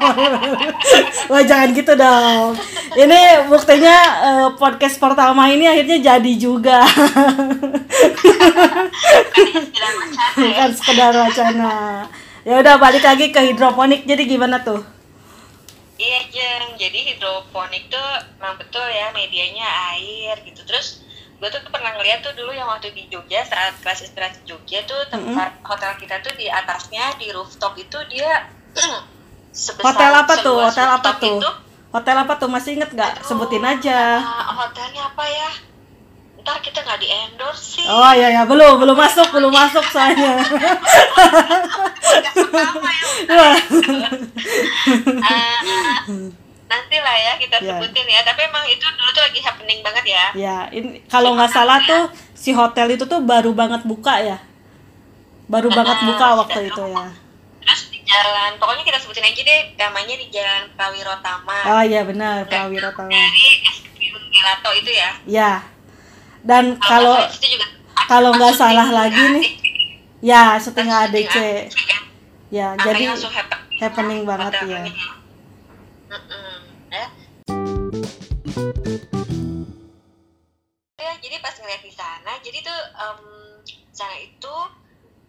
Wah 1.28 1.42
jangan 1.42 1.70
gitu 1.72 1.94
dong 1.94 2.56
Ini 2.94 3.20
buktinya 3.46 3.98
eh, 4.22 4.50
podcast 4.56 4.96
pertama 4.98 5.48
ini 5.48 5.66
akhirnya 5.66 5.98
jadi 6.02 6.32
juga 6.34 6.82
ya. 6.82 8.40
Bukan 10.34 10.70
sekedar 10.72 11.14
wacana 11.14 12.08
Ya 12.42 12.58
udah 12.58 12.76
balik 12.78 13.02
lagi 13.02 13.30
ke 13.30 13.40
hidroponik 13.44 14.04
Jadi 14.04 14.26
gimana 14.28 14.60
tuh? 14.60 14.82
Iya, 16.02 16.20
Jeng. 16.34 16.82
Jadi 16.82 17.00
hidroponik 17.14 17.86
tuh 17.94 18.10
memang 18.42 18.58
betul 18.58 18.82
ya 18.90 19.14
medianya 19.14 19.68
air 19.94 20.34
gitu. 20.42 20.66
Terus 20.66 21.06
gue 21.38 21.50
tuh 21.50 21.62
pernah 21.70 21.94
ngeliat 21.98 22.26
tuh 22.26 22.34
dulu 22.34 22.54
yang 22.54 22.70
waktu 22.70 22.94
di 22.94 23.06
Jogja 23.10 23.46
saat 23.46 23.78
kelas 23.82 24.06
istirahat 24.06 24.42
di 24.42 24.50
Jogja 24.50 24.82
tuh 24.86 25.02
tempat 25.10 25.58
hotel 25.66 25.94
kita 25.98 26.22
tuh 26.22 26.34
di 26.38 26.46
atasnya 26.50 27.18
di 27.18 27.34
rooftop 27.34 27.74
itu 27.78 27.98
dia 28.14 28.50
sebesar 29.54 29.90
Hotel 29.90 30.12
apa 30.14 30.34
tuh? 30.38 30.58
Hotel 30.58 30.90
apa 30.90 31.12
tuh? 31.18 31.38
itu, 31.38 31.50
Hotel 31.94 32.18
apa 32.18 32.34
tuh? 32.38 32.50
Masih 32.50 32.72
inget 32.78 32.90
gak? 32.94 33.18
Aduh, 33.18 33.26
Sebutin 33.26 33.66
aja 33.66 34.22
ah, 34.22 34.54
hotelnya 34.54 35.02
apa 35.06 35.26
ya? 35.26 35.50
Ntar 36.42 36.58
kita 36.60 36.82
nggak 36.82 37.00
di 37.00 37.08
endorse 37.08 37.78
sih. 37.78 37.86
Oh 37.86 38.12
iya 38.12 38.34
ya 38.34 38.42
belum 38.44 38.82
belum 38.82 38.98
masuk 38.98 39.30
belum 39.30 39.54
masuk 39.54 39.86
soalnya. 39.88 40.42
Pertama 42.34 42.90
ya. 42.90 43.06
Ah, 45.22 45.58
nanti 46.72 46.98
lah 46.98 47.16
ya 47.16 47.34
kita 47.38 47.56
Ya. 47.62 47.78
sebutin 47.78 48.08
ya. 48.08 48.22
Tapi 48.26 48.42
emang 48.50 48.66
itu 48.66 48.82
dulu 48.82 49.10
tuh 49.12 49.22
lagi 49.22 49.40
happening 49.40 49.80
banget 49.82 50.06
ya. 50.08 50.26
ya 50.34 50.58
ini 50.72 51.06
kalau 51.06 51.38
nggak 51.38 51.52
salah 51.52 51.78
tuh 51.84 52.10
si 52.34 52.52
hotel 52.52 52.96
itu 52.96 53.06
tuh 53.06 53.22
baru 53.22 53.54
banget 53.54 53.86
buka 53.86 54.18
ya. 54.18 54.38
Baru 55.46 55.70
banget 55.70 55.98
buka 56.08 56.42
waktu 56.42 56.72
itu 56.72 56.84
ya. 56.90 57.06
Terus 57.62 57.82
di 57.94 58.00
jalan, 58.02 58.58
pokoknya 58.58 58.82
kita 58.82 58.98
sebutin 58.98 59.22
aja 59.22 59.42
deh 59.46 59.62
namanya 59.78 60.16
di 60.18 60.26
Jalan 60.34 60.66
Prawirotama. 60.74 61.60
Oh 61.70 61.84
iya 61.86 62.02
benar 62.02 62.50
Prawiro 62.50 62.90
tahu. 62.90 63.06
Dari 63.06 63.48
es 63.62 63.78
krim 63.94 64.16
gelato 64.34 64.70
itu 64.74 64.90
ya. 64.90 65.10
Ya. 65.30 65.52
Dan 66.42 66.78
kalau 66.82 67.18
kalau 68.10 68.34
nggak 68.34 68.56
salah 68.58 68.90
lagi 68.90 69.24
nih, 69.38 69.46
ya 70.26 70.58
Syuting 70.58 70.90
ADC. 70.90 71.38
Ya, 72.52 72.76
jadi 72.76 73.16
happening, 73.16 73.80
happening 73.80 74.22
banget 74.28 74.54
ya. 74.68 74.84
ya. 76.92 77.08
Ya, 81.00 81.12
jadi 81.24 81.36
pas 81.40 81.56
ngeliat 81.56 81.80
di 81.80 81.94
sana, 81.96 82.32
jadi 82.44 82.60
tuh 82.60 82.80
em, 83.00 83.20
sana 83.96 84.20
itu 84.20 84.56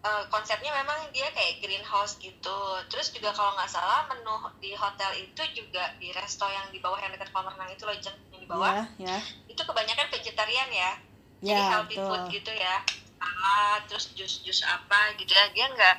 eh, 0.03 0.23
konsepnya 0.27 0.75
memang 0.83 1.07
dia 1.15 1.31
kayak 1.31 1.63
greenhouse 1.63 2.19
gitu. 2.19 2.59
Terus 2.91 3.15
juga 3.15 3.31
kalau 3.31 3.55
nggak 3.55 3.71
salah 3.71 4.03
menu 4.11 4.35
di 4.59 4.75
hotel 4.75 5.15
itu 5.15 5.43
juga 5.55 5.95
di 6.03 6.11
resto 6.11 6.43
yang 6.51 6.67
di 6.75 6.83
bawah 6.83 6.99
yang 6.99 7.15
dekat 7.15 7.31
kolam 7.31 7.55
renang 7.55 7.71
itu 7.71 7.87
loh 7.87 7.95
yang 7.95 8.17
di 8.35 8.47
bawah 8.51 8.83
ya, 8.99 9.15
ya. 9.15 9.17
Itu 9.53 9.61
kebanyakan 9.63 10.07
vegetarian 10.11 10.69
ya. 10.73 10.91
Jadi 11.47 11.61
Ya, 11.61 11.69
healthy 11.69 11.97
betul. 11.97 12.07
food 12.07 12.23
gitu 12.31 12.51
ya. 12.53 12.75
Salad, 13.19 13.81
terus 13.89 14.05
jus-jus 14.17 14.59
apa 14.67 15.15
gitu 15.19 15.31
ya. 15.31 15.45
Dia 15.55 15.65
nggak 15.71 15.95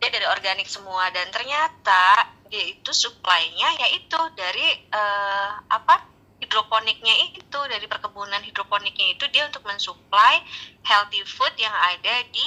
dia 0.00 0.08
dari 0.14 0.26
organik 0.28 0.68
semua 0.68 1.12
dan 1.12 1.28
ternyata 1.32 2.04
dia 2.50 2.64
itu 2.74 2.90
supply-nya 2.90 3.68
yaitu 3.86 4.18
dari 4.34 4.66
eh, 4.90 5.50
apa 5.68 5.94
hidroponiknya 6.40 7.14
itu 7.36 7.60
dari 7.68 7.84
perkebunan 7.84 8.40
hidroponiknya 8.40 9.06
itu 9.14 9.24
dia 9.28 9.44
untuk 9.50 9.62
mensuplai 9.68 10.40
healthy 10.88 11.20
food 11.28 11.52
yang 11.60 11.72
ada 11.92 12.14
di 12.32 12.46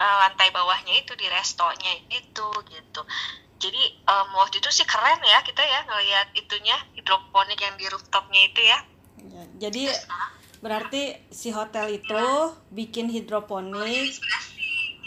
eh, 0.00 0.16
lantai 0.24 0.48
bawahnya 0.56 0.94
itu 1.04 1.12
di 1.20 1.26
restonya 1.28 1.92
itu 2.10 2.48
gitu 2.72 3.02
jadi 3.60 3.82
em, 4.08 4.28
waktu 4.40 4.56
itu 4.64 4.70
sih 4.72 4.86
keren 4.88 5.20
ya 5.20 5.38
kita 5.44 5.60
ya 5.60 5.80
ngelihat 5.88 6.28
itunya 6.32 6.76
hidroponik 6.96 7.60
yang 7.60 7.76
di 7.76 7.86
rooftopnya 7.92 8.42
itu 8.48 8.60
ya 8.64 8.78
Ya, 9.30 9.42
Jadi 9.60 9.86
berarti 10.58 11.02
si 11.28 11.48
hotel 11.48 11.96
itu 11.96 12.26
bikin 12.68 13.06
hidroponik 13.06 14.12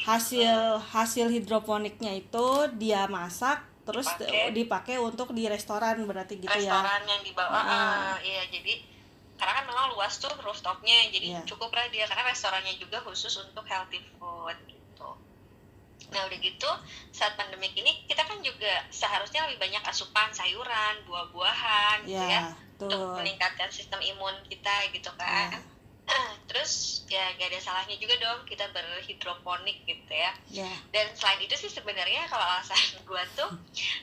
hasil 0.02 0.54
hasil 0.82 1.30
hidroponiknya 1.30 2.18
itu 2.18 2.48
dia 2.74 3.06
masak 3.08 3.62
terus 3.84 4.08
Pakai. 4.10 4.52
dipakai 4.52 4.96
untuk 4.98 5.32
di 5.32 5.46
restoran 5.46 6.00
berarti 6.04 6.36
gitu 6.38 6.50
ya. 6.50 6.72
restoran 6.74 7.02
yang 7.06 7.22
di 7.22 7.32
bawah 7.32 7.52
Ah. 7.54 7.72
ah, 8.10 8.16
iya 8.20 8.48
jadi 8.48 8.80
karena 9.36 9.54
kan 9.54 9.64
memang 9.64 9.92
luas 9.92 10.18
tuh 10.18 10.32
rooftopnya 10.38 11.08
jadi 11.10 11.28
Iya. 11.30 11.42
cukup 11.46 11.70
lah 11.70 11.88
dia 11.88 12.04
karena 12.04 12.24
restorannya 12.26 12.74
juga 12.76 13.00
khusus 13.02 13.32
untuk 13.38 13.64
healthy 13.64 14.00
food 14.14 14.56
nah 16.14 16.24
udah 16.24 16.38
gitu 16.38 16.70
saat 17.10 17.34
pandemik 17.34 17.74
ini 17.74 18.06
kita 18.06 18.22
kan 18.22 18.38
juga 18.40 18.70
seharusnya 18.88 19.44
lebih 19.44 19.60
banyak 19.60 19.84
asupan 19.84 20.30
sayuran 20.30 21.02
buah-buahan 21.04 22.06
gitu 22.06 22.16
ya 22.16 22.30
Ya, 22.30 22.42
untuk 22.80 22.96
tuh. 22.96 23.16
meningkatkan 23.18 23.70
sistem 23.70 24.00
imun 24.00 24.34
kita 24.46 24.72
gitu 24.90 25.10
kan 25.14 25.52
Ya, 25.52 25.62
terus 26.46 26.72
ya 27.08 27.32
gak 27.34 27.48
ada 27.48 27.60
salahnya 27.60 27.96
juga 27.96 28.14
dong 28.18 28.44
kita 28.44 28.68
berhidroponik 28.70 29.82
gitu 29.84 30.12
ya 30.12 30.32
ya. 30.54 30.68
dan 30.90 31.08
selain 31.14 31.40
itu 31.40 31.56
sih 31.58 31.72
sebenarnya 31.72 32.28
kalau 32.28 32.44
alasan 32.44 32.76
gue 33.08 33.24
tuh 33.34 33.50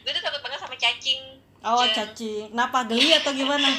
gue 0.00 0.10
tuh 0.10 0.20
takut 0.20 0.40
banget 0.40 0.58
sama 0.58 0.74
cacing 0.74 1.22
Oh, 1.60 1.84
Jen. 1.84 1.92
cacing. 2.08 2.48
Kenapa 2.48 2.88
geli 2.88 3.12
atau 3.12 3.30
gimana? 3.30 3.68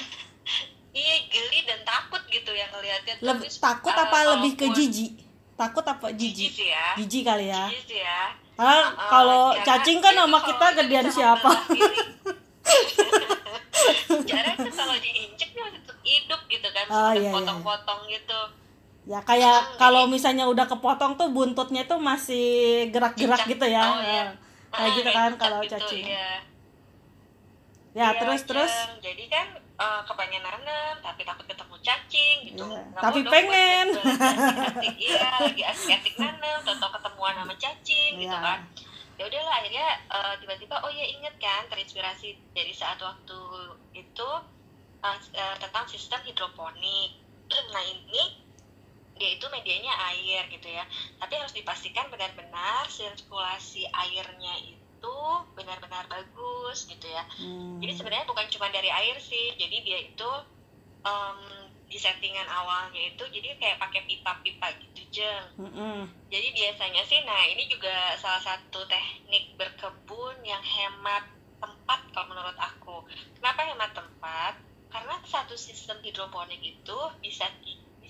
Iya 0.94 1.16
geli 1.26 1.64
dan 1.64 1.82
takut 1.82 2.20
gitu 2.28 2.52
yang 2.52 2.70
ngelihatnya 2.70 3.16
tuh. 3.16 3.26
Lebih 3.26 3.50
takut 3.50 3.90
eh, 3.90 3.98
apa 3.98 4.18
lebih 4.30 4.54
ke 4.54 4.66
jijik? 4.70 5.18
Takut 5.62 5.86
apa 5.86 6.10
Jijik 6.10 6.50
jijik? 6.50 6.74
ya. 6.74 6.86
Jijik 6.98 7.22
kali 7.22 7.46
ya. 7.48 7.70
Jijik 7.70 8.02
ya. 8.02 8.34
Karena 8.58 8.78
Eh, 8.82 8.86
kalau 9.08 9.44
cacing 9.58 10.00
kan 10.02 10.14
tuh 10.16 10.42
kita 10.42 10.66
gedean 10.76 11.08
siapa? 11.08 11.50
Jarang 14.30 14.58
kalau 14.58 14.96
diinjek 14.98 15.50
dia 15.54 15.62
masih 15.62 15.82
tetap 15.82 15.98
hidup 16.02 16.42
gitu 16.46 16.68
kan, 16.70 16.86
Oh, 16.88 17.12
iya, 17.14 17.30
iya. 17.30 17.34
potong-potong 17.34 18.02
gitu. 18.06 18.42
Ya 19.02 19.20
kayak 19.22 19.78
kalau 19.78 20.06
misalnya 20.06 20.46
udah 20.46 20.70
kepotong 20.70 21.18
tuh 21.18 21.34
buntutnya 21.34 21.86
tuh 21.86 21.98
masih 21.98 22.46
gerak-gerak 22.94 23.50
gitu 23.50 23.66
ya. 23.66 23.86
Oh, 23.86 23.98
iya. 24.00 24.26
Kayak 24.72 24.82
Ah, 24.82 24.94
gitu 24.94 25.04
kayak 25.04 25.18
kan 25.18 25.32
kalau 25.38 25.60
gitu, 25.62 25.74
cacing. 25.74 26.06
iya. 26.06 26.30
Ya, 27.92 28.08
Iya, 28.14 28.20
terus 28.24 28.42
terus 28.46 28.72
Jeng. 28.72 28.98
Jadi 29.04 29.24
kan 29.28 29.46
eh, 29.82 30.02
kepengen 30.06 30.44
nanam 30.44 30.96
tapi 31.02 31.22
takut 31.24 31.46
ketemu 31.46 31.76
cacing 31.82 32.38
gitu. 32.46 32.64
Iya, 32.64 32.80
Nggak 32.86 33.02
tapi 33.02 33.20
pengen. 33.26 33.88
asik-asik. 33.98 34.94
Iya, 35.02 35.30
lagi 35.42 35.64
asik-asik 35.66 36.16
nanam, 36.16 36.60
atau 36.62 36.90
ketemuan 36.92 37.34
sama 37.34 37.54
cacing 37.58 38.12
gitu 38.20 38.30
Iya. 38.30 38.46
kan. 38.46 38.60
Ya 39.18 39.24
udahlah 39.26 39.54
akhirnya 39.58 39.88
eh, 40.08 40.34
tiba-tiba 40.38 40.76
oh 40.80 40.90
ya 40.90 41.06
inget 41.06 41.36
kan 41.38 41.66
terinspirasi 41.68 42.30
dari 42.54 42.74
saat 42.74 42.98
waktu 42.98 43.40
itu 43.94 44.30
eh, 45.02 45.18
eh, 45.34 45.56
tentang 45.58 45.86
sistem 45.86 46.22
hidroponik. 46.22 47.18
Nah 47.74 47.84
ini 47.84 48.24
dia 49.14 49.38
itu 49.38 49.46
medianya 49.48 49.94
air 50.10 50.48
gitu 50.48 50.66
ya. 50.66 50.82
Tapi 51.16 51.34
harus 51.36 51.54
dipastikan 51.54 52.10
benar-benar 52.10 52.86
sirkulasi 52.88 53.86
airnya 53.86 54.56
itu 54.58 54.81
benar-benar 55.58 56.06
bagus 56.10 56.86
gitu 56.90 57.08
ya. 57.08 57.24
Hmm, 57.38 57.82
Jadi 57.82 57.92
sebenarnya 57.98 58.26
bukan 58.30 58.48
cuma 58.50 58.68
dari 58.70 58.90
air 58.90 59.18
sih, 59.22 59.54
jadi 59.58 59.78
dia 59.82 60.00
itu 60.10 60.30
em, 61.06 61.40
di 61.92 61.98
settingan 62.00 62.48
awalnya 62.48 63.02
itu 63.12 63.24
jadi 63.28 63.58
kayak 63.60 63.82
pakai 63.82 64.02
pipa-pipa 64.08 64.68
gitu 64.80 65.02
jeng. 65.22 65.46
mm-mm. 65.60 66.08
Jadi 66.32 66.48
biasanya 66.56 67.04
sih, 67.04 67.20
nah 67.28 67.42
ini 67.52 67.68
juga 67.68 68.16
salah 68.16 68.40
satu 68.40 68.88
teknik 68.88 69.60
berkebun 69.60 70.40
yang 70.48 70.64
hemat 70.64 71.28
tempat 71.60 72.00
kalau 72.16 72.32
menurut 72.32 72.58
aku. 72.58 73.04
Kenapa 73.38 73.68
hemat 73.68 73.92
tempat? 73.94 74.54
Karena 74.92 75.16
satu 75.24 75.56
sistem 75.56 76.00
hidroponik 76.04 76.60
itu 76.64 76.98
bisa 77.24 77.48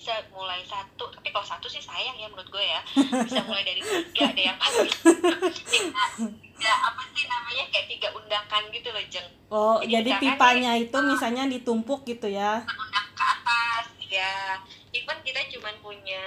bisa 0.01 0.17
mulai 0.33 0.65
satu, 0.65 1.13
tapi 1.13 1.29
kalau 1.29 1.45
satu 1.45 1.69
sih 1.69 1.77
sayang 1.77 2.17
ya 2.17 2.25
menurut 2.25 2.49
gue 2.49 2.65
ya. 2.65 2.81
Bisa 3.29 3.45
mulai 3.45 3.61
dari 3.61 3.85
tiga 3.85 4.33
ada 4.33 4.41
yang 4.41 4.57
pasti. 4.57 4.89
tiga, 5.77 6.03
tiga 6.17 6.73
apa 6.73 7.01
sih 7.13 7.29
namanya 7.29 7.69
kayak 7.69 7.85
tiga 7.85 8.09
undakan 8.17 8.65
gitu 8.73 8.89
loh 8.89 9.05
jeng. 9.13 9.29
Oh, 9.53 9.77
Jadi 9.85 9.93
jadi 9.93 10.11
pipanya 10.17 10.73
itu 10.73 10.97
misalnya 11.05 11.45
ditumpuk 11.45 12.01
gitu 12.09 12.25
ya. 12.33 12.65
undak 12.65 13.13
ke 13.13 13.21
atas 13.21 13.85
ya 14.09 14.57
even 14.91 15.17
kita 15.23 15.39
cuman 15.55 15.75
punya 15.79 16.25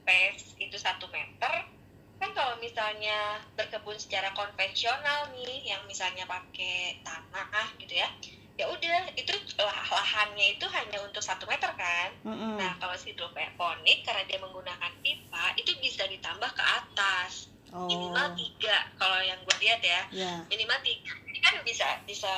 space 0.00 0.56
itu 0.56 0.76
satu 0.78 1.04
meter 1.12 1.68
kan 2.16 2.30
kalau 2.32 2.56
misalnya 2.64 3.44
berkebun 3.58 3.98
secara 4.00 4.32
konvensional 4.32 5.28
nih 5.36 5.68
yang 5.68 5.84
misalnya 5.84 6.24
pakai 6.24 7.04
tanah 7.04 7.76
gitu 7.76 8.00
ya 8.00 8.08
ya 8.56 8.64
udah 8.72 9.12
itu 9.20 9.32
lah, 9.60 9.84
lahannya 9.84 10.56
itu 10.56 10.64
hanya 10.72 10.98
untuk 11.04 11.20
satu 11.20 11.44
meter 11.44 11.68
kan? 11.76 12.08
Mm-mm. 12.24 12.56
nah 12.56 12.72
kalau 12.80 12.96
si 12.96 13.12
hidroponik 13.12 14.00
karena 14.00 14.24
dia 14.24 14.40
menggunakan 14.40 14.92
pipa 15.04 15.52
itu 15.60 15.76
bisa 15.80 16.08
ditambah 16.08 16.50
ke 16.56 16.64
atas. 16.64 17.52
Oh. 17.76 17.84
Minimal 17.84 18.32
tiga 18.32 18.88
kalau 18.96 19.20
yang 19.20 19.36
gue 19.44 19.56
lihat 19.60 19.80
ya. 19.84 20.00
Ya. 20.08 20.34
Minimal 20.48 20.80
tiga. 20.80 21.12
Ini 21.28 21.38
kan 21.44 21.54
bisa 21.68 21.86
bisa 22.08 22.32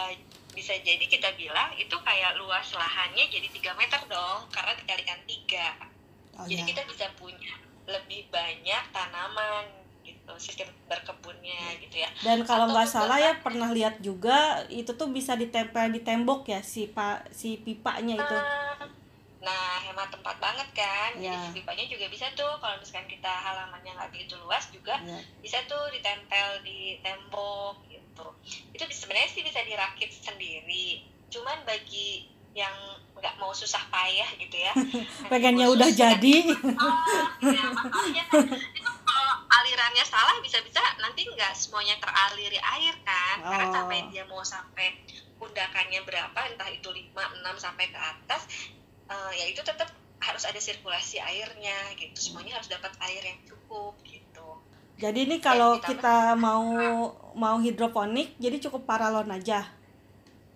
bisa 0.50 0.74
jadi 0.82 1.04
kita 1.06 1.38
bilang 1.38 1.70
itu 1.78 1.94
kayak 2.02 2.34
luas 2.42 2.66
lahannya 2.74 3.30
jadi 3.30 3.46
tiga 3.54 3.78
meter 3.78 4.02
dong 4.10 4.50
karena 4.50 4.74
dikalikan 4.74 5.22
tiga. 5.30 5.78
Oh 6.34 6.46
jadi 6.50 6.66
ya. 6.66 6.68
kita 6.74 6.82
bisa 6.90 7.06
punya 7.14 7.54
lebih 7.86 8.26
banyak 8.34 8.82
tanaman 8.90 9.64
sistem 10.36 10.68
berkebunnya 10.84 11.56
gitu 11.78 11.96
ya. 11.96 12.08
Dan 12.20 12.42
kalau 12.42 12.68
nggak 12.68 12.84
salah 12.84 13.16
ya 13.16 13.32
pernah 13.38 13.72
lihat 13.72 13.96
juga 13.98 14.60
itu 14.68 14.92
tuh 14.92 15.08
bisa 15.08 15.32
ditempel 15.32 15.88
di 15.88 16.02
tembok 16.02 16.44
ya 16.44 16.60
si 16.60 16.84
pak 16.86 17.30
si 17.30 17.56
pipanya 17.56 18.18
itu. 18.18 18.36
Ah, 18.36 18.84
nah 19.38 19.78
hemat 19.80 20.10
tempat 20.10 20.36
banget 20.36 20.68
kan. 20.74 21.10
Jadi 21.16 21.24
Ya. 21.24 21.40
si 21.40 21.54
pipanya 21.54 21.84
juga 21.86 22.04
bisa 22.06 22.28
tuh 22.34 22.58
kalau 22.58 22.76
misalkan 22.76 23.06
kita 23.06 23.30
halamannya 23.30 23.94
nggak 23.94 24.10
begitu 24.10 24.34
luas 24.38 24.68
juga 24.68 24.98
ya. 25.00 25.16
bisa 25.40 25.62
tuh 25.64 25.88
ditempel 25.88 26.60
di 26.60 26.98
tembok 27.00 27.80
gitu. 27.86 28.26
Itu 28.74 28.84
sebenarnya 28.84 29.30
sih 29.30 29.40
bisa 29.40 29.62
dirakit 29.62 30.10
sendiri. 30.10 31.06
Cuman 31.28 31.62
bagi 31.62 32.26
yang 32.52 32.74
nggak 33.14 33.34
mau 33.34 33.50
susah 33.50 33.82
payah 33.90 34.30
gitu 34.38 34.54
ya 34.54 34.70
pengennya 35.30 35.66
udah 35.68 35.90
jadi. 35.90 36.36
Oh, 36.78 36.94
ya, 37.54 37.66
makanya 37.68 38.22
itu 38.30 38.38
kalau 38.82 38.97
alirannya 39.58 40.04
salah 40.04 40.38
bisa-bisa 40.38 40.78
nanti 40.98 41.24
nggak 41.24 41.52
semuanya 41.52 41.98
teraliri 41.98 42.56
air 42.56 42.94
kan? 43.02 43.36
Karena 43.40 43.66
Oh. 43.66 43.74
sampai 43.74 43.98
dia 44.08 44.24
mau 44.24 44.40
sampai 44.40 44.98
pundakannya 45.36 46.02
berapa 46.02 46.38
entah 46.46 46.68
itu 46.68 46.88
5, 46.88 47.14
6 47.38 47.56
sampai 47.56 47.88
ke 47.88 47.98
atas 47.98 48.42
eh, 49.06 49.32
ya 49.34 49.44
itu 49.46 49.62
tetap 49.62 49.88
harus 50.18 50.44
ada 50.44 50.58
sirkulasi 50.58 51.16
airnya 51.16 51.94
gitu. 51.94 52.18
Semuanya 52.18 52.58
harus 52.58 52.66
dapat 52.66 52.90
air 53.00 53.22
yang 53.22 53.40
cukup 53.44 53.94
gitu. 54.02 54.58
Jadi 54.98 55.30
ini 55.30 55.38
kalau 55.38 55.78
ditambah- 55.78 55.88
kita 55.88 56.16
mau 56.34 56.66
mau 57.32 57.56
hidroponik 57.56 58.34
jadi 58.36 58.58
cukup 58.58 58.82
paralon 58.84 59.30
aja 59.30 59.62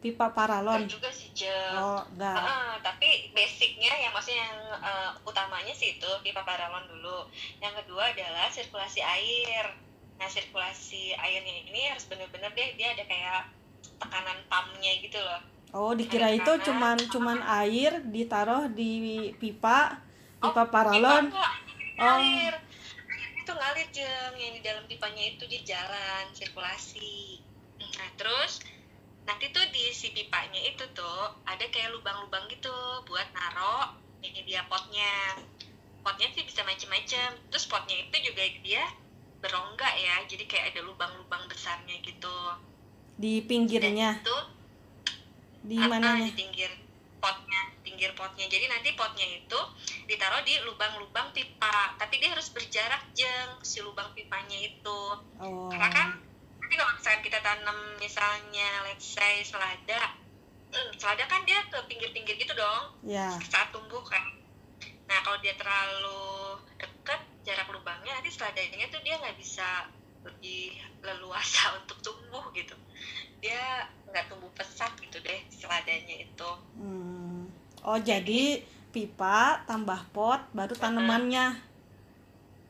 pipa 0.02 0.26
paralon 0.28 0.84
juga 0.84 1.06
sih 1.08 1.30
Jeng. 1.32 1.74
oh 1.74 2.02
enggak 2.10 2.34
Ah, 2.34 2.74
tapi 2.78 3.30
basicnya 3.30 3.94
yang 3.94 4.10
maksudnya 4.10 4.42
yang 4.42 4.58
eh, 4.76 5.10
utamanya 5.22 5.70
sih 5.70 5.94
itu 5.94 6.10
pipa 6.20 6.42
paralon 6.42 6.82
dulu. 6.88 7.30
Yang 7.56 7.80
kedua 7.80 8.10
adalah 8.10 8.46
sirkulasi 8.48 8.98
air. 8.98 9.70
Nah 10.18 10.26
sirkulasi 10.26 11.14
airnya 11.14 11.54
ini 11.64 11.86
harus 11.86 12.04
bener-bener 12.04 12.50
deh 12.50 12.74
dia 12.74 12.90
ada 12.90 13.04
kayak 13.04 13.42
tekanan 13.96 14.38
pumpnya 14.46 14.92
gitu 14.98 15.16
loh. 15.16 15.40
oh 15.72 15.92
dikira 15.92 16.28
itu 16.28 16.44
Karena- 16.44 16.64
cuman 16.64 16.96
cuman 17.08 17.38
air 17.64 18.04
ditaruh 18.04 18.68
di 18.68 18.92
pipa 19.32 19.96
pipa 20.36 20.60
Oh, 20.60 20.68
paralon 20.68 21.30
Pipa 21.30 21.46
Oh. 21.94 22.18
Air 22.18 22.54
itu 23.36 23.52
ngalir 23.52 23.88
jeng 23.90 24.34
yang 24.34 24.52
di 24.52 24.60
dalam 24.60 24.84
pipanya 24.84 25.22
itu 25.24 25.44
dia 25.44 25.62
jalan 25.64 26.24
sirkulasi. 26.32 27.38
Nah 27.78 28.10
terus 28.14 28.58
nanti 29.22 29.50
tuh 29.54 29.64
di 29.70 29.94
si 29.94 30.10
pipanya 30.10 30.58
itu 30.62 30.84
tuh 30.92 31.20
ada 31.46 31.62
kayak 31.70 31.94
lubang-lubang 31.94 32.46
gitu 32.50 32.72
buat 33.06 33.28
naro 33.34 33.98
ini 34.22 34.42
dia 34.46 34.62
potnya. 34.70 35.38
Potnya 36.02 36.30
sih 36.34 36.42
bisa 36.46 36.62
macem-macem. 36.66 37.38
Terus 37.50 37.66
potnya 37.70 37.94
itu 37.98 38.16
juga 38.30 38.42
dia 38.62 38.82
berongga 39.42 39.90
ya, 39.98 40.22
jadi 40.30 40.46
kayak 40.46 40.66
ada 40.74 40.80
lubang-lubang 40.86 41.50
besarnya 41.50 41.98
gitu. 42.02 42.38
di 43.12 43.44
Dan 43.44 43.46
pinggirnya 43.46 44.08
itu 44.18 44.38
di 45.62 45.78
Ah, 45.78 45.86
ah, 45.86 45.88
mananya 45.94 46.26
di 46.26 46.34
pinggir 46.34 46.70
potnya 47.22 47.62
pinggir 47.86 48.10
potnya 48.18 48.50
jadi 48.50 48.66
nanti 48.66 48.98
potnya 48.98 49.22
itu 49.22 49.60
ditaruh 50.10 50.42
di 50.42 50.58
lubang-lubang 50.66 51.30
pipa 51.30 51.94
tapi 51.94 52.18
dia 52.18 52.34
harus 52.34 52.50
berjarak 52.50 53.14
jeng 53.14 53.62
si 53.62 53.78
lubang 53.78 54.10
pipanya 54.18 54.58
itu 54.58 55.00
oh 55.38 55.70
karena 55.70 55.88
kan 55.94 56.08
nanti 56.72 56.80
kalau 56.80 56.96
misalnya 56.96 57.20
kita 57.20 57.40
tanam 57.44 57.78
misalnya 58.00 58.68
let's 58.88 59.04
say 59.04 59.44
selada 59.44 60.16
hmm, 60.72 60.90
selada 60.96 61.28
kan 61.28 61.44
dia 61.44 61.60
ke 61.68 61.76
pinggir-pinggir 61.84 62.40
gitu 62.40 62.56
dong. 62.56 62.96
Ya. 63.04 63.28
Saat 63.44 63.76
tumbuh 63.76 64.00
kan. 64.00 64.24
Nah 65.04 65.20
kalau 65.20 65.36
dia 65.44 65.52
terlalu 65.60 66.64
dekat 66.80 67.20
jarak 67.44 67.68
lubangnya 67.68 68.16
nanti 68.16 68.32
seladanya 68.32 68.88
tuh 68.88 69.04
dia 69.04 69.20
nggak 69.20 69.36
bisa 69.36 69.92
lebih 70.24 70.72
leluasa 71.04 71.60
untuk 71.84 72.00
tumbuh 72.00 72.48
gitu. 72.56 72.72
Dia 73.44 73.84
nggak 74.08 74.32
tumbuh 74.32 74.48
pesat 74.56 74.96
gitu 74.96 75.20
deh 75.20 75.44
seladanya 75.52 76.24
itu. 76.24 76.50
Hmm. 76.80 77.52
Oh 77.84 78.00
jadi 78.00 78.64
pipa 78.96 79.60
tambah 79.68 80.08
pot 80.16 80.40
baru 80.56 80.72
tanamannya. 80.72 81.52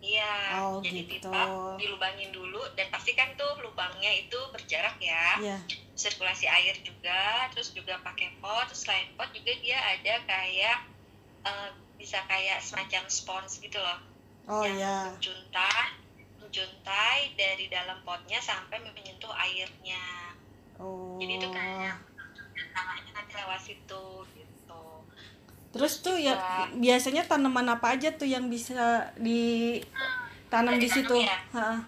Iya 0.03 0.59
Oh, 0.59 0.83
jadi 0.83 1.07
gitu. 1.07 1.31
pipa 1.31 1.43
dilubangin 1.79 2.35
dulu 2.35 2.59
dan 2.75 2.91
pastikan 2.91 3.31
tuh 3.39 3.55
lubangnya 3.63 4.11
itu 4.13 4.37
berjarak 4.51 4.99
ya 4.99 5.39
Iya. 5.39 5.59
sirkulasi 5.95 6.45
air 6.45 6.75
juga 6.83 7.47
terus 7.49 7.71
juga 7.71 8.03
pakai 8.03 8.35
pot 8.43 8.67
terus 8.67 8.83
selain 8.83 9.07
pot 9.15 9.31
juga 9.31 9.55
dia 9.63 9.79
ada 9.79 10.15
kayak 10.27 10.77
eh, 11.47 11.71
bisa 11.95 12.19
kayak 12.27 12.59
semacam 12.59 13.07
spons 13.07 13.63
gitu 13.63 13.79
loh 13.79 13.99
Oh 14.51 14.67
yang 14.67 14.75
iya. 14.75 14.97
menjuntai 15.09 15.87
menjuntai 16.43 17.39
dari 17.39 17.71
dalam 17.71 18.03
potnya 18.03 18.43
sampai 18.43 18.83
menyentuh 18.83 19.31
airnya 19.33 20.35
Oh. 20.83 21.15
jadi 21.17 21.39
itu 21.39 21.47
kayak 21.47 21.95
tanahnya 22.75 23.11
nanti 23.15 23.33
lewat 23.39 23.61
situ 23.63 24.05
gitu 24.35 24.42
Terus 25.73 25.93
tuh 25.99 26.15
ya 26.15 26.37
juga- 26.37 26.69
biasanya 26.77 27.23
tanaman 27.25 27.65
apa 27.67 27.97
aja 27.97 28.13
tuh 28.13 28.25
yang 28.25 28.47
bisa 28.47 29.09
ditanam 29.17 30.77
di 30.77 30.87
situ? 30.87 31.17
Ya? 31.17 31.41
Ha. 31.51 31.81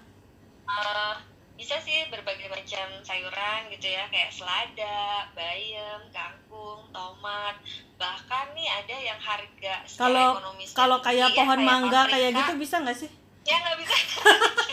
Eh, 0.64 1.14
bisa 1.55 1.77
sih 1.79 2.09
berbagai 2.09 2.49
macam 2.49 2.88
sayuran 3.01 3.61
gitu 3.70 3.87
ya 3.87 4.09
kayak 4.09 4.29
selada, 4.29 5.29
bayam, 5.33 6.01
kangkung, 6.11 6.83
tomat 6.90 7.57
bahkan 7.94 8.51
nih 8.53 8.66
ada 8.66 8.97
yang 8.99 9.16
harga 9.16 9.75
Kalau 9.87 10.40
kalau 10.75 10.99
kayak 10.99 11.31
ya, 11.31 11.37
pohon 11.37 11.61
mangga 11.62 12.05
paprika. 12.05 12.12
kayak 12.12 12.31
gitu 12.35 12.53
bisa 12.59 12.77
nggak 12.81 12.97
sih? 12.97 13.11
ya 13.44 13.57
nggak 13.61 13.77
bisa 13.79 13.94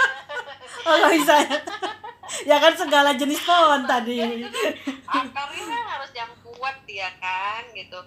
Oh 0.88 0.96
nggak 0.98 1.14
bisa 1.14 1.34
ya? 1.38 1.58
ya 2.50 2.58
kan 2.58 2.74
segala 2.74 3.14
jenis 3.14 3.44
pohon 3.44 3.84
tadi. 3.86 4.18
akarnya 5.06 5.64
kan 5.68 5.84
harus 5.92 6.12
yang 6.12 6.32
kuat 6.42 6.78
ya 6.88 7.12
kan 7.20 7.62
gitu 7.72 8.00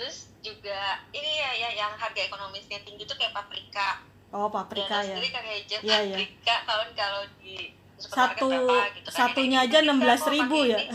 terus 0.00 0.32
juga 0.40 0.80
ini 1.12 1.28
ya, 1.36 1.50
ya 1.52 1.68
yang 1.76 1.92
harga 1.92 2.24
ekonomisnya 2.24 2.80
tinggi 2.80 3.04
tuh 3.04 3.20
kayak 3.20 3.36
paprika 3.36 4.00
Oh 4.30 4.46
paprika 4.46 5.02
Dan 5.02 5.10
ya. 5.10 5.14
sendiri 5.18 5.28
kayak 5.34 5.54
aja 5.60 5.76
Iya, 5.82 5.98
iya. 6.06 6.16
paprika 6.16 6.54
kalau 6.64 6.84
kalau 6.96 7.22
di 7.42 7.74
Satu 8.00 8.46
berapa 8.48 8.96
gitu 8.96 9.08
kan. 9.12 9.18
satunya 9.28 9.58
aja 9.60 9.78
enam 9.84 9.98
belas 10.00 10.22
ribu 10.24 10.64
ya. 10.64 10.78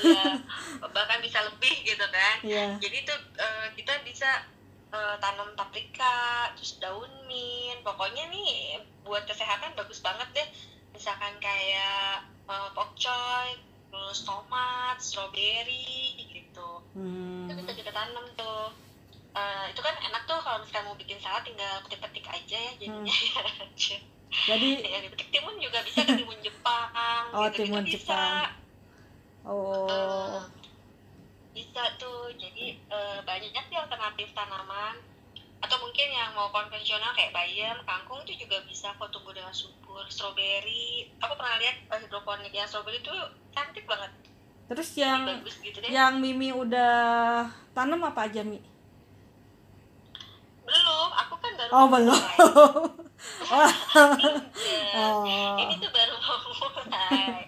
Iya, 0.00 0.40
bahkan 0.80 1.18
bisa 1.20 1.42
lebih 1.44 1.74
gitu 1.84 2.06
kan. 2.08 2.36
Iya. 2.40 2.78
Jadi 2.80 2.98
tuh 3.04 3.18
eh, 3.36 3.66
kita 3.76 3.92
bisa 4.06 4.46
eh, 4.88 5.16
tanam 5.20 5.52
paprika, 5.52 6.48
terus 6.56 6.78
daun 6.80 7.10
mint. 7.26 7.82
Pokoknya 7.84 8.30
nih 8.30 8.80
buat 9.04 9.26
kesehatan 9.26 9.76
bagus 9.76 10.00
banget 10.00 10.28
deh. 10.32 10.48
Misalkan 10.94 11.36
kayak 11.42 12.24
eh, 12.48 12.68
pokcoy, 12.72 13.48
terus 13.90 14.24
tomat, 14.24 14.96
stroberi 14.96 16.16
gitu. 16.16 16.45
Hmm. 16.96 17.44
Itu 17.44 17.60
bisa 17.60 17.72
kita 17.76 17.92
tanam 17.92 18.24
tuh. 18.32 18.72
Eh, 19.36 19.64
itu 19.68 19.80
kan 19.84 19.92
enak 20.00 20.22
tuh 20.24 20.40
kalau 20.40 20.64
misalkan 20.64 20.88
mau 20.88 20.96
bikin 20.96 21.20
salad 21.20 21.44
tinggal 21.44 21.84
petik-petik 21.84 22.24
aja 22.24 22.56
ya 22.56 22.72
jadinya. 22.80 23.12
Jadi 24.48 24.68
ya 24.92 24.98
dipetik 25.04 25.28
timun 25.28 25.60
juga 25.60 25.84
bisa 25.84 26.08
kan 26.08 26.16
timun 26.16 26.40
Jepang. 26.40 27.24
Oh, 27.36 27.44
gitu-gitu 27.52 27.68
timun 27.68 27.84
bisa. 27.84 27.96
Jepang. 28.00 28.48
oh. 29.44 29.88
Eh, 29.92 30.40
bisa 31.52 31.82
tuh. 32.00 32.32
Jadi 32.32 32.80
eh, 32.80 33.18
banyak 33.28 33.64
sih 33.68 33.76
alternatif 33.76 34.32
tanaman. 34.32 34.96
Atau 35.60 35.76
mungkin 35.80 36.08
yang 36.12 36.36
mau 36.36 36.52
konvensional 36.52 37.16
kayak 37.16 37.32
bayam 37.32 37.76
kangkung 37.88 38.20
itu 38.28 38.44
juga 38.44 38.60
bisa 38.68 38.92
kok 38.96 39.08
tumbuh 39.12 39.32
dengan 39.36 39.52
subur. 39.52 40.04
Stroberi. 40.08 41.12
Aku 41.20 41.32
pernah 41.36 41.60
lihat 41.60 41.76
eh, 41.92 41.98
hidroponik 42.04 42.52
yang 42.56 42.68
stroberi 42.68 43.04
itu 43.04 43.14
cantik 43.52 43.84
banget 43.84 44.12
terus 44.66 44.88
yang 44.98 45.22
bagus 45.22 45.56
gitu 45.62 45.78
deh 45.78 45.90
yang 45.94 46.18
Mimi 46.18 46.50
udah 46.50 47.46
tanam 47.70 48.02
apa 48.02 48.26
aja 48.26 48.42
Mi? 48.42 48.58
belum 50.66 51.10
aku 51.14 51.34
kan 51.38 51.52
baru 51.54 51.70
Oh 51.70 51.86
belum. 51.86 52.10
oh. 53.54 53.70
Iya. 54.58 54.98
oh. 54.98 55.54
ini 55.62 55.74
tuh 55.78 55.90
baru 55.94 56.14
mau 56.18 56.36
mulai 56.42 57.46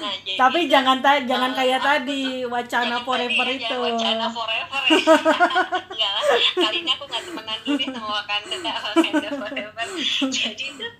nah 0.00 0.14
jadi 0.24 0.36
tapi 0.40 0.60
itu, 0.66 0.72
jangan 0.72 0.96
ta 1.04 1.20
jangan 1.22 1.52
eh, 1.52 1.56
kayak 1.60 1.80
tadi 1.84 2.22
wacana 2.48 2.96
forever 3.04 3.46
tadi 3.46 3.60
ya, 3.60 3.68
itu 3.68 3.76
Wacana 3.78 4.26
forever 4.32 4.82
ya. 4.88 4.96
Enggak 5.92 6.10
lah. 6.16 6.22
Kali 6.56 6.78
ini 6.82 6.90
aku 6.90 7.04
nggak 7.06 7.22
temenan 7.28 7.58
dulu 7.62 7.84
sama 7.92 8.08
Wakanda 8.20 8.72
Wakanda 8.74 9.28
forever. 9.36 9.86
Jadi 10.32 10.64
tuh 10.80 10.92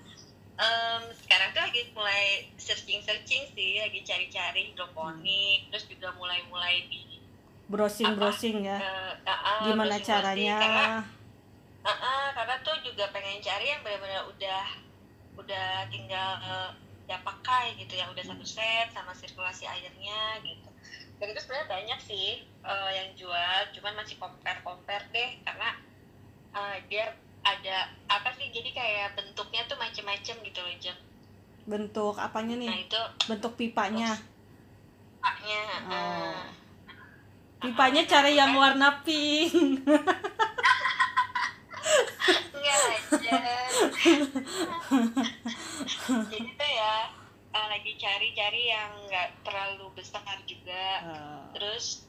em, 0.55 1.03
sekarang 1.19 1.51
tuh 1.51 1.63
lagi 1.67 1.91
mulai 1.95 2.47
searching 2.55 3.03
searching 3.03 3.43
sih, 3.55 3.83
lagi 3.83 4.01
cari-cari 4.07 4.71
hidroponik, 4.71 5.71
terus 5.71 5.85
juga 5.91 6.15
mulai-mulai 6.15 6.87
di 6.87 7.19
browsing 7.65 8.13
browsing 8.15 8.61
ya? 8.61 8.77
eh, 8.77 9.13
ah, 9.25 9.33
ah, 9.33 9.61
gimana 9.67 9.97
browsing-browsing. 9.99 10.07
caranya? 10.07 10.57
Karena, 10.61 10.87
ah, 11.83 11.91
ah, 11.91 12.27
karena 12.37 12.55
tuh 12.63 12.77
juga 12.85 13.09
pengen 13.11 13.41
cari 13.43 13.67
yang 13.73 13.81
benar-benar 13.83 14.23
udah 14.31 14.65
udah 15.35 15.69
tinggal 15.91 16.31
eh, 16.45 16.71
ya 17.05 17.21
pakai 17.21 17.77
gitu 17.77 17.99
yang 17.99 18.09
udah 18.15 18.25
satu 18.25 18.47
set 18.47 18.89
sama 18.95 19.13
sirkulasi 19.13 19.67
airnya 19.67 20.39
gitu. 20.47 20.69
Dan 21.19 21.31
itu 21.31 21.41
sebenarnya 21.43 21.69
banyak 21.69 22.01
sih 22.05 22.47
eh, 22.47 22.91
yang 22.95 23.11
jual 23.19 23.59
cuman 23.75 23.93
masih 23.99 24.17
compare 24.23 24.61
compare 24.63 25.05
deh 25.11 25.31
karena 25.43 25.75
eh, 26.55 26.77
dia 26.87 27.11
ada 27.45 27.77
apa 28.09 28.33
sih? 28.35 28.49
Jadi 28.49 28.73
kayak 28.73 29.15
bentuknya 29.15 29.63
tuh 29.65 29.77
macem-macem 29.77 30.37
gitu 30.41 30.61
loh 30.61 30.75
Jeng. 30.79 30.99
bentuk 31.65 32.21
apanya 32.21 32.61
nah 32.61 32.77
nih 32.77 32.85
itu 32.85 33.01
bentuk 33.25 33.57
pipanya. 33.57 34.13
Paknya 35.17 35.63
Oh. 35.89 36.37
pipanya 37.59 38.05
cari 38.05 38.37
yang 38.37 38.53
warna 38.53 39.01
pink. 39.01 39.81
Enggak 42.53 42.81
aja 42.85 43.41
jadi 46.29 46.51
tuh 46.53 46.71
ya 46.71 46.95
eh, 47.49 47.67
lagi 47.71 47.93
cari-cari 47.97 48.63
yang 48.69 48.91
nggak 49.09 49.29
terlalu 49.41 49.89
besar 49.97 50.21
juga. 50.45 50.87
Eh, 51.01 51.41
terus 51.57 52.05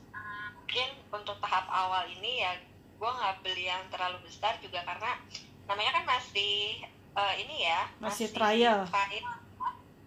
mungkin 0.58 0.90
untuk 1.14 1.38
tahap 1.40 1.64
awal 1.70 2.04
ini 2.10 2.44
ya 2.44 2.52
gue 2.96 3.12
nggak 3.12 3.36
beli 3.40 3.66
yang 3.66 3.84
terlalu 3.88 4.18
besar 4.22 4.56
juga 4.58 4.80
karena 4.82 5.20
namanya 5.66 5.92
kan 5.94 6.06
masih 6.10 6.80
eh, 7.12 7.34
ini 7.38 7.64
ya 7.64 7.82
Masih 7.98 8.28
trial. 8.30 8.86
trial. 8.86 9.28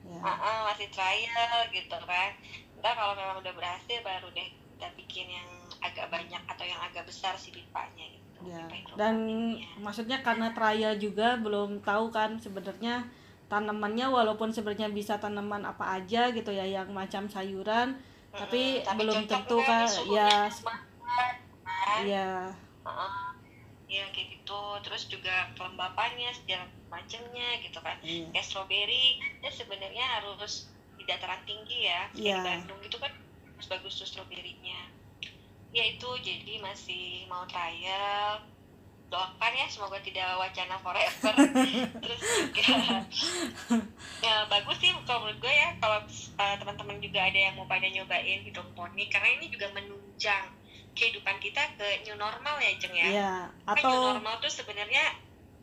ya. 0.05 0.20
Ah, 0.20 0.37
ah, 0.38 0.59
masih 0.66 0.88
trial 0.88 1.29
gitu 1.68 1.98
kan 2.01 2.31
ntar 2.79 2.94
kalau 2.94 3.12
memang 3.12 3.38
udah 3.38 3.53
berhasil 3.53 3.98
baru 4.01 4.31
deh 4.31 4.48
kita 4.70 4.88
bikin 4.94 5.27
yang 5.29 5.48
agak 5.79 6.07
banyak 6.09 6.38
atau 6.44 6.62
yang 6.62 6.79
agak 6.81 7.05
besar 7.05 7.35
si 7.35 7.51
pipanya 7.51 8.07
gitu 8.07 8.27
Ya, 8.40 8.62
pipa 8.64 8.94
dan 8.94 9.14
hidroponiknya. 9.27 9.83
maksudnya 9.83 10.18
karena 10.22 10.48
trial 10.51 10.94
juga 10.96 11.35
belum 11.37 11.83
tahu 11.83 12.09
kan 12.09 12.38
sebenarnya 12.38 13.03
tanamannya 13.44 14.07
walaupun 14.07 14.48
sebenarnya 14.48 14.87
bisa 14.88 15.16
tanaman 15.16 15.64
apa 15.64 15.98
aja 15.98 16.31
gitu 16.31 16.48
ya 16.48 16.62
yang 16.62 16.87
macam 16.88 17.27
sayuran 17.27 17.98
tapi 18.31 18.79
Mm-mm, 18.79 18.94
belum 18.94 19.18
tentu 19.24 19.59
kan, 19.59 19.83
nih 19.83 19.90
suhunya 19.90 20.22
ya, 20.22 20.46
pas 20.46 20.57
ya 22.92 23.09
ya 23.88 24.05
kayak 24.12 24.29
gitu. 24.37 24.61
Terus 24.85 25.03
juga 25.09 25.48
kelembapannya 25.57 26.29
segala 26.37 26.68
macamnya 26.88 27.48
gitu 27.64 27.79
kan. 27.81 27.96
Iya. 28.05 28.29
kayak 28.33 28.44
strawberry 28.44 29.16
ya 29.40 29.51
sebenarnya 29.53 30.05
harus 30.20 30.68
di 30.96 31.05
dataran 31.09 31.40
tinggi 31.48 31.88
ya 31.88 32.09
Kayak 32.12 32.20
Iya. 32.20 32.37
di 32.37 32.46
Bandung 32.48 32.81
itu 32.85 32.96
kan 33.01 33.12
bagus 33.57 33.66
bagus 33.68 33.94
tuh 33.98 34.07
strawberry-nya 34.09 34.81
ya 35.68 35.85
itu 35.85 36.09
jadi 36.24 36.64
masih 36.64 37.29
mau 37.29 37.44
trial 37.44 38.40
doakan 39.09 39.53
ya 39.57 39.64
semoga 39.72 39.96
tidak 40.05 40.37
wacana 40.37 40.77
forever. 40.81 41.33
Terus 42.05 42.20
juga 42.20 42.77
ya 44.20 44.44
bagus 44.53 44.77
sih 44.85 44.92
kalau 45.09 45.24
menurut 45.24 45.40
gue 45.40 45.53
ya 45.53 45.68
kalau 45.81 46.05
uh, 46.37 46.57
teman-teman 46.61 47.01
juga 47.01 47.24
ada 47.24 47.38
yang 47.40 47.57
mau 47.57 47.64
pada 47.64 47.88
nyobain 47.88 48.44
hidroponik 48.44 49.09
karena 49.09 49.29
ini 49.40 49.48
juga 49.48 49.72
menunjang 49.72 50.44
kehidupan 50.99 51.39
kita 51.39 51.63
ke 51.79 52.03
new 52.03 52.19
normal 52.19 52.59
ya 52.59 52.75
Jeng 52.83 52.95
ya? 52.99 53.07
Iya, 53.07 53.35
kan 53.63 53.79
new 53.79 53.87
atau 53.87 54.19
normal 54.19 54.35
tuh 54.43 54.51
sebenarnya 54.51 55.15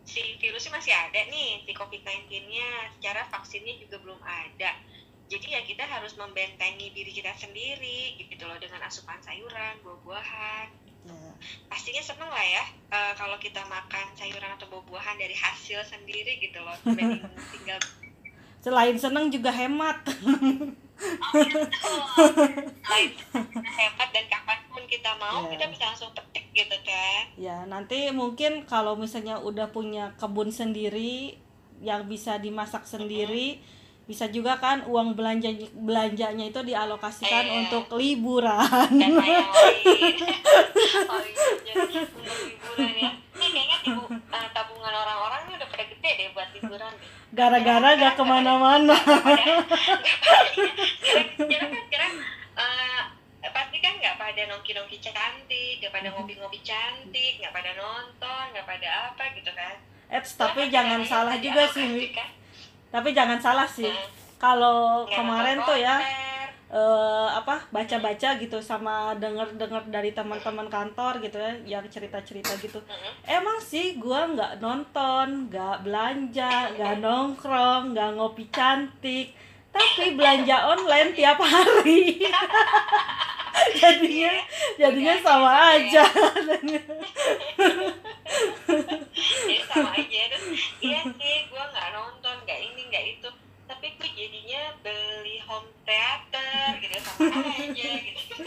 si 0.08 0.40
virusnya 0.40 0.80
masih 0.80 0.96
ada 0.96 1.22
nih 1.28 1.66
si 1.68 1.72
COVID-19-nya 1.76 2.96
secara 2.96 3.28
vaksinnya 3.28 3.76
juga 3.84 4.00
belum 4.00 4.22
ada. 4.24 4.72
Jadi 5.26 5.58
ya 5.58 5.62
kita 5.66 5.84
harus 5.84 6.14
membentengi 6.16 6.94
diri 6.94 7.12
kita 7.12 7.34
sendiri 7.36 8.16
gitu 8.16 8.46
loh 8.46 8.56
dengan 8.62 8.86
asupan 8.88 9.20
sayuran 9.20 9.82
buah-buahan. 9.84 10.68
Ya, 11.06 11.14
pastinya 11.70 12.02
seneng 12.02 12.34
lah 12.34 12.42
ya 12.42 12.64
eh, 12.90 13.14
kalau 13.14 13.38
kita 13.38 13.62
makan 13.70 14.06
sayuran 14.18 14.58
atau 14.58 14.66
buah-buahan 14.72 15.22
dari 15.22 15.38
hasil 15.38 15.86
sendiri 15.86 16.42
gitu 16.42 16.58
loh 16.66 16.74
tinggal 17.54 17.78
selain 18.66 18.98
seneng 18.98 19.30
juga 19.30 19.54
hemat. 19.54 20.02
lain 22.86 23.10
hemat 23.52 24.10
dan 24.10 24.26
kapan 24.26 24.60
pun 24.68 24.84
kita 24.88 25.12
mau 25.18 25.44
Iya. 25.44 25.52
kita 25.52 25.66
bisa 25.68 25.84
langsung 25.92 26.12
petik 26.16 26.46
gitu 26.52 26.78
kan 26.82 27.24
Ya, 27.36 27.68
nanti 27.68 28.10
mungkin 28.10 28.64
kalau 28.64 28.96
misalnya 28.96 29.38
udah 29.38 29.68
punya 29.70 30.16
kebun 30.16 30.50
sendiri 30.50 31.36
yang 31.84 32.08
bisa 32.08 32.40
dimasak 32.40 32.88
sendiri, 32.88 33.60
bisa 34.06 34.30
juga 34.30 34.54
kan 34.56 34.86
uang 34.86 35.18
belanja 35.18 35.50
belanjanya 35.74 36.46
itu 36.46 36.62
dialokasikan 36.62 37.42
Iya. 37.42 37.54
untuk 37.66 37.98
liburan. 37.98 38.62
dan 38.94 39.12
lain-lain 39.18 40.16
oh 41.06 41.22
iya 41.26 41.74
untuk 41.74 42.06
liburan 42.38 42.94
ya 42.94 43.10
ini 43.36 43.48
kayaknya 43.52 43.78
tibu, 43.82 44.04
eh, 44.14 44.48
tabungan 44.54 44.94
orang-orang 44.94 45.42
ini 45.44 45.54
udah 45.58 45.68
pada 45.68 45.84
gede 45.90 46.12
deh 46.16 46.30
buat 46.32 46.50
liburan 46.54 46.94
Gara-gara 47.36 47.90
gak 48.00 48.16
ke 48.16 48.24
mana-mana. 48.24 48.96
sekarang 48.96 49.64
kan 51.92 52.12
eh, 52.56 53.02
pasti 53.52 53.78
kan 53.80 53.94
nggak 53.98 54.16
pada 54.16 54.42
nongki-nongki 54.48 54.98
cantik 55.02 55.82
nggak 55.82 55.92
pada 55.92 56.08
ngopi-ngopi 56.12 56.60
cantik 56.62 57.34
nggak 57.40 57.52
pada 57.52 57.72
nonton 57.74 58.44
nggak 58.54 58.66
pada 58.66 58.88
apa 59.10 59.24
gitu 59.34 59.52
kan 59.52 59.76
Eits, 60.06 60.38
tapi 60.38 60.70
Soalnya 60.70 60.70
jangan 60.70 61.02
salah 61.02 61.36
juga 61.42 61.66
sih. 61.74 62.14
Kan. 62.14 62.30
Tapi 62.92 63.10
jangan 63.14 63.40
salah 63.40 63.68
sih. 63.68 63.90
Nah, 63.90 64.14
Kalau 64.36 65.08
kemarin 65.08 65.58
tuh 65.64 65.80
ya 65.80 65.98
eh 66.66 67.30
apa 67.30 67.62
baca-baca 67.70 68.36
gitu 68.42 68.58
sama 68.58 69.14
denger-denger 69.22 69.86
dari 69.94 70.12
teman-teman 70.12 70.66
kantor 70.68 71.22
gitu 71.22 71.38
ya 71.38 71.80
yang 71.80 71.86
cerita-cerita 71.88 72.58
gitu. 72.58 72.82
Mm-mm. 72.82 73.14
Emang 73.24 73.62
sih 73.62 73.96
gua 74.02 74.28
nggak 74.28 74.60
nonton, 74.60 75.48
nggak 75.48 75.86
belanja, 75.86 76.76
nggak 76.76 77.00
nongkrong, 77.00 77.94
nggak 77.96 78.10
ngopi 78.18 78.50
cantik, 78.50 79.32
tapi 79.72 80.18
belanja 80.18 80.76
online 80.76 81.14
tiap 81.14 81.40
hari. 81.40 82.20
jadinya 83.80 84.34
jadinya 84.76 85.16
sama 85.26 85.52
aja. 85.76 86.04
jadi 89.16 89.64
sama 89.70 89.90
aja. 89.96 90.22
Terus 90.32 90.44
iya 90.84 91.02
sih 91.04 91.36
gue 91.50 91.64
nggak 91.64 91.88
nonton 91.96 92.36
nggak 92.44 92.60
ini 92.60 92.82
nggak 92.92 93.06
itu. 93.20 93.30
Tapi 93.66 93.88
gue 93.98 94.10
jadinya 94.14 94.62
beli 94.86 95.42
home 95.46 95.70
theater 95.88 96.78
gitu 96.84 96.98
sama 97.02 97.42
aja 97.50 97.90
gitu. 98.04 98.34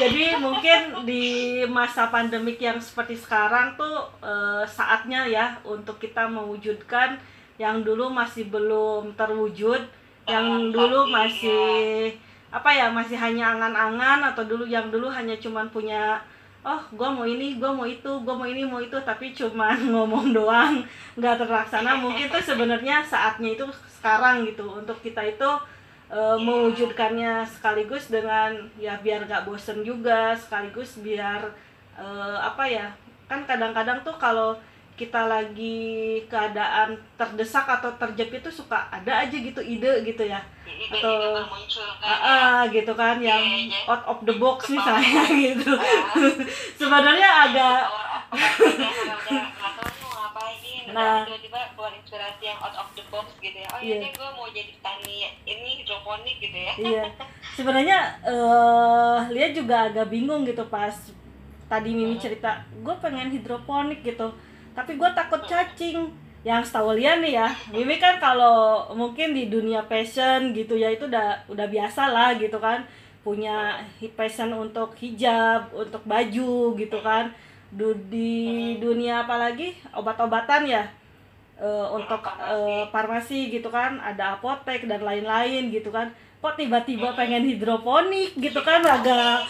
Jadi 0.00 0.32
mungkin 0.40 1.04
di 1.04 1.60
masa 1.68 2.08
pandemik 2.08 2.56
yang 2.56 2.80
seperti 2.80 3.20
sekarang 3.20 3.76
tuh 3.76 4.08
eh, 4.24 4.64
saatnya 4.64 5.28
ya 5.28 5.60
untuk 5.60 6.00
kita 6.00 6.24
mewujudkan 6.24 7.20
yang 7.60 7.84
dulu 7.84 8.08
masih 8.08 8.48
belum 8.48 9.12
terwujud, 9.12 9.84
yang 10.24 10.72
dulu 10.72 11.04
Vaksin, 11.04 11.12
masih 11.12 12.16
apa 12.50 12.70
ya 12.74 12.90
masih 12.90 13.14
hanya 13.14 13.54
angan-angan 13.54 14.34
atau 14.34 14.42
dulu 14.42 14.66
yang 14.66 14.90
dulu 14.90 15.06
hanya 15.06 15.38
cuman 15.38 15.70
punya 15.70 16.18
oh 16.60 16.82
gua 16.92 17.08
mau 17.08 17.24
ini, 17.24 17.56
gua 17.56 17.72
mau 17.72 17.88
itu, 17.88 18.10
gua 18.20 18.36
mau 18.36 18.44
ini, 18.44 18.68
mau 18.68 18.82
itu 18.82 18.98
tapi 19.00 19.32
cuman 19.32 19.80
ngomong 19.94 20.36
doang 20.36 20.82
nggak 21.16 21.40
terlaksana. 21.40 21.96
Mungkin 21.96 22.28
tuh 22.28 22.42
sebenarnya 22.42 23.00
saatnya 23.06 23.56
itu 23.56 23.64
sekarang 24.00 24.44
gitu 24.44 24.66
untuk 24.68 24.98
kita 25.00 25.24
itu 25.24 25.50
eh, 26.10 26.36
mewujudkannya 26.36 27.46
sekaligus 27.46 28.10
dengan 28.10 28.56
ya 28.76 28.98
biar 28.98 29.24
gak 29.30 29.46
bosen 29.46 29.84
juga 29.86 30.34
sekaligus 30.34 30.98
biar 31.00 31.48
eh, 31.96 32.38
apa 32.40 32.64
ya 32.66 32.88
kan 33.30 33.46
kadang-kadang 33.46 34.02
tuh 34.02 34.16
kalau 34.18 34.58
kita 35.00 35.24
lagi 35.24 35.80
keadaan 36.26 36.92
terdesak 37.16 37.64
atau 37.64 37.88
terjepit 37.96 38.40
tuh 38.40 38.52
suka 38.52 38.76
ada 38.90 39.24
aja 39.24 39.32
gitu 39.32 39.56
ide 39.58 40.04
gitu 40.04 40.20
ya 40.22 40.36
ide 40.62 40.92
Atau- 40.92 41.16
ide 41.16 41.28
memunculkan 41.34 42.04
ah, 42.04 42.20
ah, 42.20 42.68
gitu 42.68 42.92
kan 42.92 43.16
yang 43.18 43.40
Iya, 43.40 43.72
iya. 43.72 43.88
out 43.88 44.04
of 44.06 44.18
the 44.22 44.34
box 44.34 44.68
Kepala. 44.68 45.00
misalnya 45.00 45.22
gitu 45.32 45.72
Ah. 45.72 45.84
sebenarnya 46.76 47.28
agak 47.42 47.80
Nah. 50.90 51.22
nah 51.22 51.22
tiba-tiba 51.22 51.70
keluar 51.70 51.94
inspirasi 51.94 52.42
yang 52.44 52.58
out 52.58 52.74
of 52.74 52.90
the 52.92 53.04
box 53.06 53.30
gitu 53.38 53.54
ya 53.54 53.68
oh 53.70 53.78
Iya. 53.78 53.86
iya 53.86 54.02
deh 54.02 54.10
gue 54.10 54.28
mau 54.34 54.46
jadi 54.48 54.70
petani 54.74 55.14
ini 55.46 55.70
hidroponik 55.78 56.36
gitu 56.36 56.58
ya 56.58 56.72
iya 56.76 57.04
sebenarnya 57.52 57.98
eh 58.20 59.18
Lia 59.30 59.48
juga 59.52 59.86
agak 59.86 60.10
bingung 60.10 60.42
gitu 60.42 60.66
pas 60.66 60.90
tadi 61.64 61.94
Mimi 61.94 62.18
cerita 62.18 62.58
gue 62.74 62.94
pengen 62.98 63.30
hidroponik 63.30 64.02
gitu 64.02 64.34
tapi 64.74 64.96
gue 64.96 65.10
takut 65.14 65.40
cacing. 65.44 66.10
Yang 66.40 66.72
setahu 66.72 66.96
lian 66.96 67.20
nih 67.20 67.36
ya 67.36 67.52
Mimi 67.68 68.00
kan 68.00 68.16
kalau 68.16 68.88
mungkin 68.96 69.36
di 69.36 69.52
dunia 69.52 69.84
fashion 69.84 70.56
gitu 70.56 70.72
ya 70.72 70.88
itu 70.88 71.04
udah 71.04 71.36
udah 71.52 71.66
biasa 71.68 72.08
lah 72.08 72.32
gitu 72.40 72.56
kan. 72.56 72.80
Punya 73.20 73.76
passion 74.16 74.48
untuk 74.56 74.96
hijab 74.96 75.68
untuk 75.76 76.00
baju 76.08 76.72
gitu 76.80 76.98
kan. 77.04 77.28
Du- 77.68 77.92
di 78.08 78.74
dunia 78.80 79.28
apalagi 79.28 79.76
obat-obatan 79.92 80.64
ya. 80.64 80.82
Eh, 81.60 81.86
untuk 81.92 82.24
eh, 82.24 82.88
farmasi 82.88 83.52
gitu 83.52 83.68
kan. 83.68 84.00
Ada 84.00 84.40
apotek 84.40 84.88
dan 84.88 85.04
lain-lain 85.04 85.68
gitu 85.68 85.92
kan 85.92 86.08
kok 86.40 86.56
tiba-tiba 86.56 87.12
pengen 87.12 87.44
hidroponik 87.44 88.32
gitu 88.32 88.64
kan 88.64 88.80
agak 88.80 89.44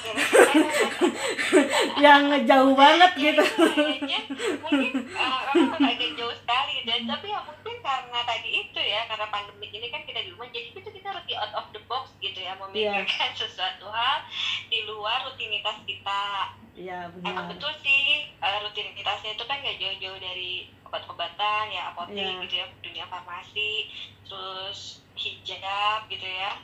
yang 2.05 2.35
jauh 2.43 2.75
banget 2.75 3.13
gitu. 3.15 3.45
kayaknya 3.47 4.19
mungkin 4.59 5.07
uh, 5.15 5.55
orang 5.55 5.87
agak 5.87 6.11
jauh 6.19 6.35
sekali. 6.35 6.83
Dan 6.83 7.07
tapi 7.07 7.31
ya 7.31 7.39
mungkin 7.47 7.79
karena 7.79 8.21
tadi 8.27 8.51
itu 8.67 8.81
ya 8.83 9.07
karena 9.07 9.27
pandemi 9.31 9.71
ini 9.71 9.87
kan 9.95 10.03
kita 10.03 10.19
di 10.27 10.35
rumah 10.35 10.51
jadi 10.51 10.75
itu 10.75 10.91
kita 10.91 11.15
harus 11.15 11.23
out 11.39 11.55
of 11.63 11.67
the 11.71 11.81
box 11.87 12.11
gitu 12.19 12.43
ya 12.43 12.59
memikirkan 12.59 13.31
sesuatu 13.39 13.87
hal 13.87 14.27
di 14.67 14.83
luar 14.83 15.23
rutinitas 15.31 15.79
kita. 15.87 16.51
Ya 16.75 17.07
emang 17.07 17.23
benar 17.23 17.45
betul 17.55 17.71
sih 17.87 18.35
uh, 18.43 18.67
rutinitasnya 18.67 19.39
itu 19.39 19.45
kan 19.47 19.63
gak 19.63 19.79
jauh-jauh 19.79 20.19
dari 20.19 20.67
obat-obatan 20.91 21.71
ya 21.71 21.95
apotek 21.95 22.19
Iya. 22.19 22.43
gitu 22.51 22.55
ya 22.59 22.67
dunia 22.83 23.07
farmasi 23.07 23.87
terus 24.27 25.07
hijab 25.15 26.11
gitu 26.11 26.27
ya 26.27 26.59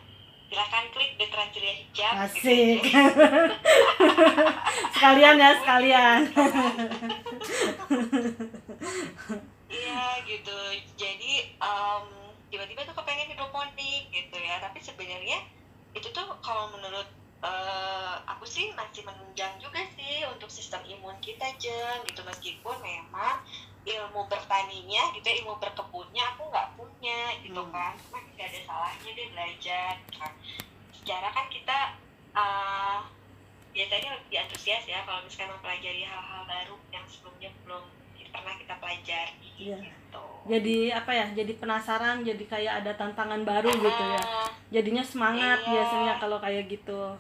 silakan 0.47 0.85
klik 0.95 1.11
the 1.19 1.27
Transilia 1.29 1.75
hijab 1.75 2.13
asik 2.27 2.81
gitu 2.87 3.25
sekalian 4.95 5.37
ya 5.39 5.51
sekalian 5.61 6.21
Iya 9.67 10.25
gitu. 10.25 10.57
Jadi 10.97 11.53
em, 11.59 12.05
tiba-tiba 12.49 12.87
tuh 12.87 12.97
kepengen 12.97 13.29
hidroponik 13.35 14.09
gitu 14.15 14.37
ya. 14.41 14.63
Tapi 14.63 14.79
sebenarnya 14.81 15.43
itu 15.93 16.09
tuh 16.15 16.27
kalau 16.41 16.71
menurut 16.73 17.09
eh, 17.45 18.15
aku 18.25 18.45
sih 18.49 18.73
masih 18.73 19.05
menunjang 19.05 19.59
juga 19.61 19.85
sih 19.97 20.25
untuk 20.33 20.49
sistem 20.49 20.81
imun 20.87 21.17
kita 21.21 21.51
jeng 21.61 22.01
gitu 22.09 22.21
meskipun 22.25 22.77
memang 22.81 23.43
ilmu 23.87 24.27
bertaninya 24.27 25.15
gitu 25.15 25.23
ya, 25.23 25.35
ilmu 25.41 25.55
berkebunnya 25.57 26.25
aku 26.29 26.43
nggak 26.45 26.69
punya 26.75 27.21
gitu 27.39 27.57
Hmm. 27.57 27.71
kan 27.71 27.95
cuma 27.97 28.19
nggak 28.29 28.49
ada 28.49 28.61
salahnya 28.61 29.11
deh 29.13 29.29
belajar 29.31 29.93
kan 30.11 30.33
secara 30.93 31.29
kan 31.31 31.47
kita 31.47 31.79
eh, 32.35 32.99
biasanya 33.71 34.11
lebih 34.15 34.37
antusias 34.39 34.85
ya 34.85 35.01
kalau 35.03 35.23
misalkan 35.23 35.53
mempelajari 35.53 36.03
hal-hal 36.03 36.43
baru 36.45 36.77
yang 36.91 37.05
sebelumnya 37.07 37.51
belum 37.63 37.85
pernah 38.27 38.55
kita 38.55 38.75
pelajari 38.77 39.49
Iya. 39.57 39.79
gitu. 39.81 40.25
jadi 40.45 40.77
apa 40.95 41.11
ya 41.11 41.27
jadi 41.33 41.53
penasaran 41.55 42.21
jadi 42.21 42.45
kayak 42.45 42.73
ada 42.81 42.93
tantangan 42.93 43.41
baru 43.43 43.71
gitu 43.71 44.03
ya 44.05 44.21
jadinya 44.71 45.01
semangat 45.01 45.63
Iya. 45.63 45.71
biasanya 45.73 46.13
kalau 46.19 46.37
kayak 46.37 46.69
gitu 46.69 47.17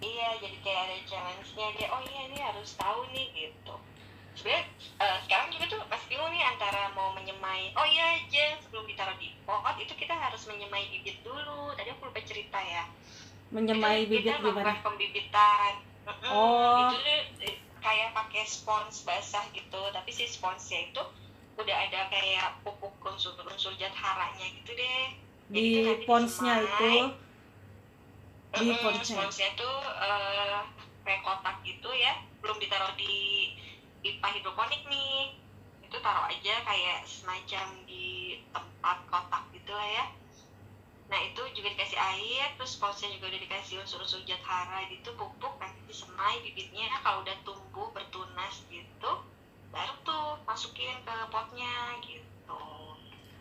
iya, 0.00 0.36
jadi 0.36 0.56
kayak 0.60 0.80
ada 0.84 0.96
challenge-nya 1.08 1.66
dia. 1.74 1.88
Oh 1.88 2.02
iya 2.04 2.28
ini 2.28 2.36
harus 2.36 2.76
tahu 2.76 3.08
nih 3.08 3.24
gitu. 3.32 3.74
Sebenarnya 4.34 4.66
eh, 4.98 5.18
sekarang 5.26 5.48
juga 5.54 5.64
tuh 5.70 5.80
masih 5.86 6.06
bingung 6.10 6.30
nih 6.34 6.42
antara 6.42 6.90
mau 6.92 7.14
menyemai. 7.14 7.70
Oh 7.78 7.86
iya 7.86 8.18
aja 8.18 8.58
sebelum 8.66 8.84
ditaruh 8.90 9.14
di 9.18 9.30
pot 9.46 9.76
itu 9.78 9.94
kita 9.94 10.14
harus 10.14 10.42
menyemai 10.50 10.90
bibit 10.90 11.22
dulu. 11.22 11.70
Tadi 11.78 11.88
aku 11.94 12.10
lupa 12.10 12.20
cerita 12.26 12.58
ya. 12.58 12.84
menyemai 13.54 14.04
Itu 14.04 14.18
bibit 14.18 14.34
kita 14.34 14.42
gimana 14.42 14.74
pembibitan. 14.82 15.72
Oh. 16.28 16.90
Itu 16.90 16.98
eh, 17.46 17.56
kayak 17.84 18.16
pakai 18.16 18.42
spons 18.48 19.04
basah 19.04 19.44
gitu, 19.52 19.80
tapi 19.92 20.10
si 20.10 20.24
sponsnya 20.24 20.88
itu 20.88 21.02
udah 21.54 21.76
ada 21.86 22.10
kayak 22.10 22.58
pupuk 22.66 22.98
unsur-unsur 23.04 23.76
zat 23.78 23.94
haranya 23.94 24.46
gitu 24.58 24.74
deh. 24.74 25.04
Jadi 25.52 25.54
di 25.54 25.70
itu 25.70 25.80
nanti 25.86 26.04
ponsnya 26.08 26.54
disemai. 26.64 26.98
itu 28.54 28.62
di 28.64 28.66
ponsnya 28.82 29.04
sponsnya 29.04 29.48
tuh 29.54 29.76
eh, 30.02 30.58
kayak 31.04 31.20
kotak 31.22 31.56
gitu 31.62 31.90
ya, 31.94 32.24
belum 32.42 32.56
ditaruh 32.58 32.90
di 32.98 33.53
pipa 34.04 34.28
hidroponik 34.36 34.84
nih. 34.84 35.32
Itu 35.80 35.96
taruh 36.04 36.28
aja 36.28 36.54
kayak 36.60 37.08
semacam 37.08 37.66
di 37.88 38.36
tempat 38.52 38.98
kotak 39.08 39.48
gitu 39.56 39.72
lah 39.72 39.88
ya. 39.88 40.04
Nah 41.08 41.20
itu 41.24 41.40
juga 41.56 41.72
dikasih 41.72 41.96
air, 41.96 42.52
terus 42.60 42.76
sponsnya 42.76 43.08
juga 43.16 43.32
udah 43.32 43.40
dikasih 43.40 43.80
unsur-unsur 43.80 44.20
zat 44.28 44.44
hara 44.44 44.84
gitu, 44.92 45.16
pupuk 45.16 45.56
nanti 45.56 45.80
disemai 45.88 46.44
bibitnya. 46.44 46.92
Kalau 47.00 47.24
udah 47.24 47.36
tumbuh 47.48 47.88
bertunas 47.96 48.60
gitu, 48.68 49.10
baru 49.72 49.94
tuh 50.06 50.38
masukin 50.46 50.94
ke 51.02 51.16
potnya 51.32 51.98
gitu. 52.06 52.62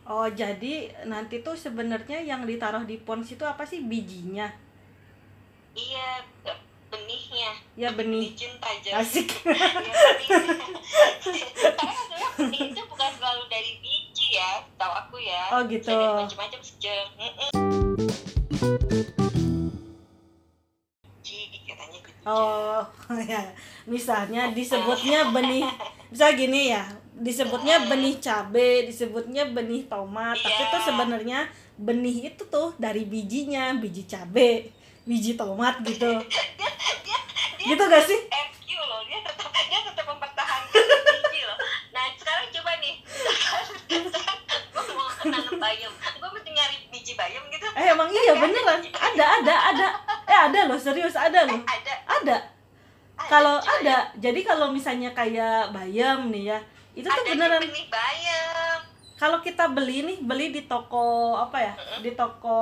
oh 0.10 0.28
jadi 0.28 0.92
nanti 1.06 1.46
tuh 1.46 1.54
sebenarnya 1.54 2.20
yang 2.26 2.44
ditaruh 2.44 2.84
di 2.84 2.98
pons 3.00 3.30
itu 3.32 3.46
apa 3.46 3.64
sih 3.64 3.86
bijinya 3.86 4.50
Iya, 5.74 6.22
benihnya. 6.94 7.50
ya 7.74 7.90
benih 7.92 8.30
cinta 8.38 8.70
aja. 8.70 9.02
asik 9.02 9.34
Iya, 9.42 9.66
benih. 9.74 10.30
Karena 11.74 11.94
sebenarnya 11.98 12.30
benih 12.38 12.62
itu 12.70 12.82
bukan 12.86 13.10
selalu 13.18 13.44
dari 13.50 13.72
biji 13.82 14.28
ya, 14.38 14.62
tahu 14.78 14.94
aku 14.94 15.18
ya. 15.18 15.44
Oh, 15.58 15.62
gitu. 15.66 15.90
Macam-macam 15.90 16.62
sejak. 16.62 17.10
Katanya 21.64 21.98
gitu. 22.06 22.22
Oh, 22.30 22.86
ya. 23.34 23.44
Misalnya 23.84 24.54
disebutnya 24.54 25.34
benih 25.34 25.66
bisa 26.14 26.30
gini 26.38 26.70
ya, 26.72 26.86
disebutnya 27.18 27.90
benih 27.90 28.22
cabe, 28.22 28.86
disebutnya 28.86 29.50
benih 29.50 29.90
tomat, 29.90 30.38
tapi 30.38 30.62
Iya. 30.62 30.72
tuh 30.72 30.82
sebenarnya 30.86 31.40
benih 31.74 32.30
itu 32.30 32.44
tuh 32.48 32.78
dari 32.78 33.04
bijinya, 33.04 33.74
biji 33.82 34.06
cabe, 34.06 34.70
biji 35.04 35.34
tomat 35.34 35.82
gitu. 35.82 36.22
Dia, 37.64 37.80
Gitu 37.80 37.84
gak 37.88 38.04
sih? 38.04 38.20
FQ 38.28 38.68
loh, 38.76 39.00
dia 39.08 39.24
tetap 39.24 39.48
dia 39.56 39.80
tetap 39.80 40.04
mempertahankan 40.04 40.84
biji 41.24 41.42
loh. 41.48 41.58
Nah 41.96 42.12
sekarang 42.20 42.48
coba 42.52 42.72
nih, 42.84 42.94
gue 44.76 44.84
mau 44.92 45.08
nanam 45.24 45.56
bayam, 45.56 45.92
gue 45.96 46.30
mesti 46.36 46.50
nyari 46.52 46.76
biji 46.92 47.14
bayam 47.16 47.40
gitu. 47.48 47.64
Eh 47.72 47.86
emang 47.88 48.12
iya 48.12 48.36
beneran, 48.36 48.84
ada 48.84 49.26
ada 49.40 49.56
ada. 49.72 49.88
Eh 50.28 50.40
ada 50.52 50.60
loh, 50.68 50.76
serius 50.76 51.16
ada 51.16 51.48
loh. 51.48 51.64
Ada, 51.64 51.94
Ada. 52.20 52.38
Kalau 53.32 53.56
ada, 53.64 54.12
jadi 54.20 54.40
kalau 54.44 54.76
misalnya 54.76 55.16
kayak 55.16 55.72
bayam 55.72 56.28
nih 56.36 56.52
ya, 56.52 56.60
itu 56.92 57.08
tuh 57.08 57.16
ada 57.16 57.32
beneran 57.32 57.62
di 57.64 57.72
benih 57.72 57.88
bayam 57.88 58.80
kalau 59.14 59.40
kita 59.40 59.72
beli 59.72 60.04
nih, 60.04 60.18
beli 60.20 60.52
di 60.52 60.68
toko 60.68 61.40
apa 61.40 61.56
ya? 61.56 61.74
Di 62.04 62.12
toko 62.12 62.60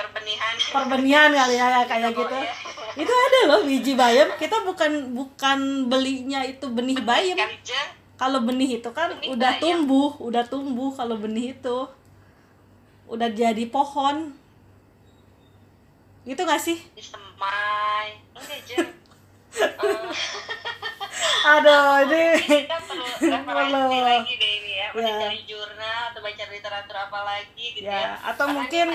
perbenihan 0.00 0.56
perbenihan 0.72 1.28
kali 1.28 1.60
ya 1.60 1.66
ya, 1.68 1.80
kayak 1.84 2.16
Toko, 2.16 2.24
gitu. 2.24 2.36
ya. 2.40 2.54
Itu 2.96 3.12
ada 3.12 3.38
loh 3.50 3.60
biji 3.66 3.94
bayam. 3.94 4.28
Kita 4.34 4.62
bukan 4.66 5.14
bukan 5.14 5.58
belinya 5.86 6.40
itu 6.42 6.66
benih 6.70 6.98
bayam. 7.02 7.36
Kalau 8.16 8.44
benih 8.44 8.80
itu 8.82 8.90
kan 8.92 9.16
Benih 9.16 9.32
udah 9.32 9.52
bayam. 9.56 9.62
tumbuh, 9.62 10.10
udah 10.20 10.44
tumbuh 10.44 10.90
kalau 10.92 11.16
benih 11.16 11.56
itu. 11.56 11.78
Udah 13.06 13.28
jadi 13.30 13.64
pohon. 13.68 14.34
Gitu 16.22 16.40
gak 16.44 16.60
sih? 16.60 16.78
disemai 16.92 18.20
Eh, 19.50 21.48
Aduh, 21.50 22.04
ini 22.06 22.22
kita 22.38 22.76
perlu 22.86 23.02
referensi 23.18 23.98
lagi 23.98 24.32
deh 24.36 24.52
ini 24.60 24.69
ya 24.80 24.88
mesti 24.90 25.04
Ya. 25.04 25.18
cari 25.20 25.40
jurnal 25.44 26.00
atau 26.08 26.20
baca 26.20 26.44
literatur 26.46 26.96
apa 26.98 27.18
lagi 27.22 27.66
gitu 27.70 27.84
ya, 27.84 28.00
ya. 28.00 28.12
atau 28.24 28.44
Karena 28.44 28.56
mungkin 28.56 28.86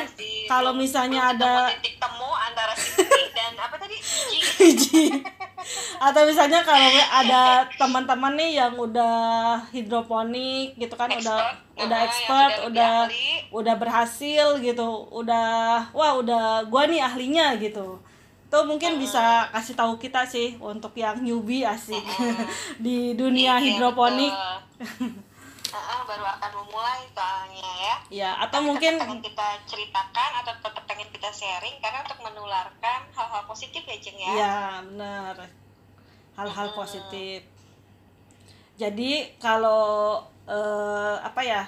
kalau 0.48 0.72
misalnya 0.74 1.22
ada 1.30 1.54
titik 1.72 1.96
temu 1.96 2.30
antara 2.32 2.74
sini 2.74 3.06
dan 3.32 3.54
apa 3.56 3.76
tadi? 3.76 3.98
Biji 4.56 5.06
atau 6.08 6.22
misalnya 6.24 6.62
kalau 6.62 6.90
ada 7.12 7.42
teman-teman 7.72 8.34
nih 8.36 8.52
yang 8.56 8.74
udah 8.76 9.18
hidroponik 9.70 10.74
gitu 10.76 10.94
kan 10.94 11.10
udah 11.10 11.18
Expert. 11.42 11.54
udah 11.76 11.86
Nah, 11.88 11.98
yang 11.98 12.08
expert 12.08 12.50
sudah 12.50 12.56
lebih 12.56 12.70
udah 12.72 12.94
ahli. 13.04 13.28
udah 13.52 13.76
berhasil 13.76 14.46
gitu 14.60 14.90
udah 15.12 15.50
wah 15.92 16.14
udah 16.16 16.44
gua 16.66 16.86
nih 16.86 17.00
ahlinya 17.00 17.58
gitu. 17.58 17.98
Tuh 18.46 18.64
mungkin 18.64 18.96
bisa 18.96 19.24
kasih 19.52 19.74
tahu 19.74 19.98
kita 19.98 20.24
sih 20.24 20.56
untuk 20.56 20.94
yang 20.94 21.18
newbie 21.18 21.66
asik 21.66 22.00
di 22.80 23.12
dunia 23.14 23.58
Iya, 23.58 23.76
hidroponik 23.76 24.32
Ah, 25.74 26.06
baru 26.06 26.26
akan 26.28 26.52
memulai 26.62 27.08
soalnya 27.16 27.72
ya. 27.82 27.96
Ya 28.12 28.32
atau 28.38 28.62
Tapi 28.62 28.68
mungkin 28.70 28.94
tetap 28.96 29.08
pengen 29.08 29.22
kita 29.24 29.48
ceritakan 29.66 30.32
atau 30.44 30.54
tetap 30.62 30.84
pengen 30.86 31.10
kita 31.10 31.30
sharing 31.34 31.76
karena 31.82 32.06
untuk 32.06 32.20
menularkan 32.22 33.00
hal-hal 33.16 33.44
positif 33.50 33.82
ya 33.82 33.98
Jeng 33.98 34.18
ya. 34.20 34.32
Ya 34.36 34.58
benar. 34.86 35.36
Hal-hal 36.38 36.68
Mm-mm. 36.70 36.80
positif. 36.80 37.40
Jadi 38.76 39.34
kalau 39.42 40.22
eh, 40.46 41.16
apa 41.24 41.42
ya 41.42 41.64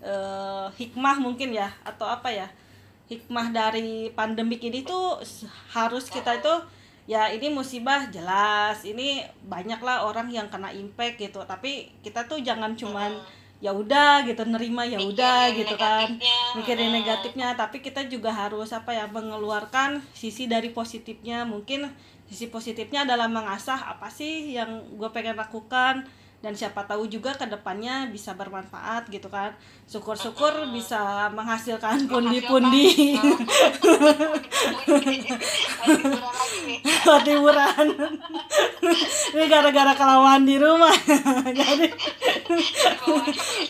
eh, 0.00 0.66
hikmah 0.78 1.18
mungkin 1.20 1.52
ya 1.52 1.68
atau 1.82 2.06
apa 2.08 2.30
ya 2.30 2.48
hikmah 3.10 3.52
dari 3.52 4.08
pandemik 4.14 4.64
ini 4.64 4.86
tuh 4.86 5.20
harus 5.74 6.08
kita 6.08 6.40
itu 6.40 6.54
ya 7.04 7.28
ini 7.28 7.50
musibah 7.50 8.08
jelas 8.08 8.86
ini 8.86 9.26
banyaklah 9.44 10.06
orang 10.06 10.30
yang 10.30 10.48
kena 10.48 10.70
impact 10.72 11.20
gitu. 11.20 11.42
Tapi 11.44 11.92
kita 12.00 12.24
tuh 12.24 12.40
jangan 12.40 12.72
cuman 12.78 13.41
ya 13.62 13.70
udah 13.70 14.26
gitu 14.26 14.42
nerima 14.42 14.82
ya 14.82 14.98
udah 14.98 15.54
gitu 15.54 15.78
kan. 15.78 16.18
mikirin 16.58 16.90
Hmm. 16.90 16.98
negatifnya 16.98 17.54
tapi 17.54 17.78
kita 17.78 18.02
juga 18.10 18.34
harus 18.34 18.74
apa 18.74 18.90
ya 18.90 19.06
mengeluarkan 19.06 20.02
sisi 20.12 20.50
dari 20.50 20.74
positifnya. 20.74 21.46
Mungkin 21.46 21.86
sisi 22.26 22.50
positifnya 22.50 23.06
adalah 23.06 23.30
mengasah 23.30 23.78
apa 23.86 24.10
sih 24.10 24.58
yang 24.58 24.82
gue 24.98 25.08
pengen 25.14 25.38
lakukan 25.38 26.02
dan 26.42 26.58
siapa 26.58 26.82
tahu 26.82 27.06
juga 27.06 27.30
ke 27.38 27.46
depannya 27.46 28.10
bisa 28.10 28.34
bermanfaat 28.34 29.06
gitu 29.08 29.30
kan. 29.30 29.54
Syukur-syukur 29.86 30.74
bisa 30.74 31.30
menghasilkan 31.30 32.10
pundi-pundi. 32.10 33.14
buat 37.02 37.22
liburan 37.26 37.86
ini 39.34 39.44
gara-gara 39.50 39.92
kelamaan 39.94 40.42
di 40.46 40.56
rumah. 40.58 40.94
Jadi 41.58 41.86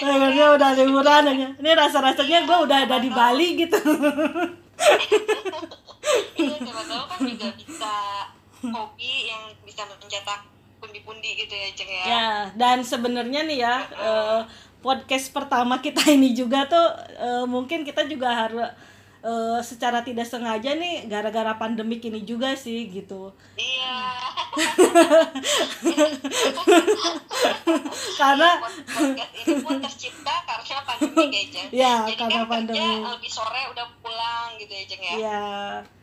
akhirnya 0.03 0.47
udah 0.57 0.71
liburan 0.77 1.23
aja 1.29 1.49
ini 1.57 1.71
rasa-rasanya 1.73 2.45
gue 2.45 2.59
udah 2.69 2.79
ada 2.89 2.97
di 3.01 3.11
Bali 3.13 3.49
gitu. 3.57 3.79
Iya, 6.35 6.57
siapa 6.59 6.83
tahu 6.87 7.05
kan 7.07 7.19
juga 7.23 7.49
bisa 7.55 7.95
hobi 8.63 9.31
yang 9.31 9.43
bisa 9.63 9.83
mencetak 9.87 10.41
pundi-pundi 10.93 11.31
gitu 11.35 11.55
ya, 11.57 11.69
Ceng 11.73 11.89
ya. 11.89 12.05
ya 12.05 12.29
dan 12.53 12.85
sebenarnya 12.85 13.49
nih 13.49 13.65
ya 13.65 13.81
eh, 13.97 14.41
podcast 14.85 15.33
pertama 15.33 15.81
kita 15.81 16.05
ini 16.07 16.37
juga 16.37 16.69
tuh 16.69 16.85
eh, 17.17 17.45
mungkin 17.49 17.81
kita 17.81 18.05
juga 18.05 18.29
harus 18.29 18.69
eh, 19.25 19.59
secara 19.65 20.05
tidak 20.05 20.29
sengaja 20.29 20.77
nih 20.77 21.09
gara-gara 21.09 21.57
pandemik 21.57 22.05
ini 22.05 22.21
juga 22.21 22.53
sih 22.53 22.93
gitu 22.93 23.33
Iya. 23.57 23.97
karena 28.21 28.61
podcast 28.61 29.33
ini 29.33 29.65
pun 29.65 29.81
tercipta 29.81 30.45
karena 30.45 30.77
pandemi 30.85 31.25
ya, 31.33 31.43
Ceng. 31.49 31.69
Ya, 31.73 31.95
Jadi 32.05 32.21
karena 32.21 32.45
kan 32.45 32.53
pandemi. 32.53 33.01
lebih 33.01 33.33
sore 33.33 33.65
udah 33.73 33.89
pulang 34.05 34.61
gitu 34.61 34.77
ya, 34.77 34.85
Ceng 34.85 35.01
ya. 35.01 35.15
ya 35.17 35.41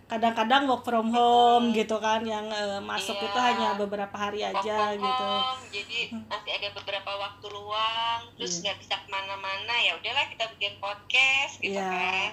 kadang-kadang 0.10 0.66
work 0.66 0.82
from 0.82 1.08
home 1.08 1.70
gitu 1.70 2.02
kan 2.02 2.26
yang 2.26 2.50
eh, 2.50 2.82
masuk 2.82 3.14
Iya. 3.16 3.26
itu 3.30 3.38
hanya 3.40 3.70
beberapa 3.78 4.16
hari 4.18 4.42
Work 4.42 4.58
aja 4.60 4.78
from 4.90 5.06
gitu 5.06 5.28
home, 5.30 5.62
jadi 5.70 6.00
nanti 6.26 6.50
ada 6.50 6.68
beberapa 6.74 7.12
waktu 7.14 7.46
luang 7.48 8.20
terus 8.34 8.54
Iya. 8.58 8.62
nggak 8.66 8.78
bisa 8.82 8.96
ke 8.98 9.08
mana-mana 9.08 9.74
ya 9.78 9.94
udahlah 9.94 10.26
kita 10.28 10.46
bikin 10.58 10.74
podcast 10.82 11.62
gitu 11.62 11.78
Iya. 11.78 11.94
kan 11.94 12.32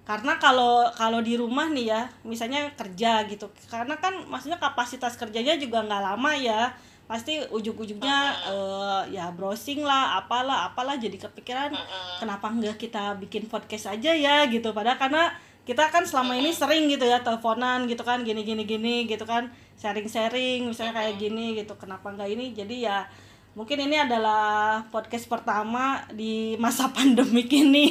karena 0.00 0.32
kalau 0.38 0.86
kalau 0.90 1.20
di 1.20 1.34
rumah 1.34 1.66
nih 1.66 1.86
ya 1.90 2.02
misalnya 2.22 2.70
kerja 2.74 3.26
gitu 3.26 3.46
karena 3.66 3.94
kan 3.94 4.14
maksudnya 4.26 4.58
kapasitas 4.58 5.14
kerjanya 5.14 5.54
juga 5.54 5.82
nggak 5.82 6.02
lama 6.02 6.32
ya 6.34 6.70
pasti 7.06 7.42
ujung-ujungnya 7.42 8.18
eh, 8.46 9.02
ya 9.14 9.34
browsing 9.34 9.82
lah 9.82 10.18
apalah 10.18 10.70
apalah 10.70 10.94
jadi 10.94 11.14
kepikiran 11.18 11.74
Mm-mm. 11.74 12.22
kenapa 12.22 12.46
nggak 12.48 12.78
kita 12.78 13.18
bikin 13.18 13.46
podcast 13.46 13.90
aja 13.90 14.14
ya 14.14 14.46
gitu 14.46 14.70
padahal 14.70 14.94
karena 14.94 15.30
kita 15.68 15.92
kan 15.92 16.02
selama 16.08 16.34
ini 16.34 16.50
sering 16.50 16.88
gitu 16.88 17.04
ya 17.04 17.20
teleponan 17.20 17.84
gitu 17.86 18.00
kan 18.00 18.24
gini 18.24 18.42
gini 18.42 18.64
gini 18.64 19.04
gitu 19.04 19.22
kan 19.28 19.52
sharing 19.80 20.08
sharing 20.08 20.68
misalnya 20.68 21.00
kayak 21.00 21.16
gini 21.16 21.56
gitu 21.56 21.72
kenapa 21.80 22.12
nggak 22.12 22.30
ini? 22.36 22.52
Jadi 22.52 22.84
ya 22.84 23.08
mungkin 23.56 23.80
ini 23.88 23.96
adalah 23.96 24.84
podcast 24.92 25.26
pertama 25.26 26.04
di 26.12 26.54
masa 26.60 26.88
pandemik 26.96 27.48
ini. 27.48 27.86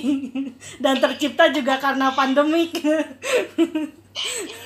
Dan 0.77 1.01
tercipta 1.01 1.49
juga 1.49 1.82
karena 1.82 2.13
pandemik. 2.13 2.77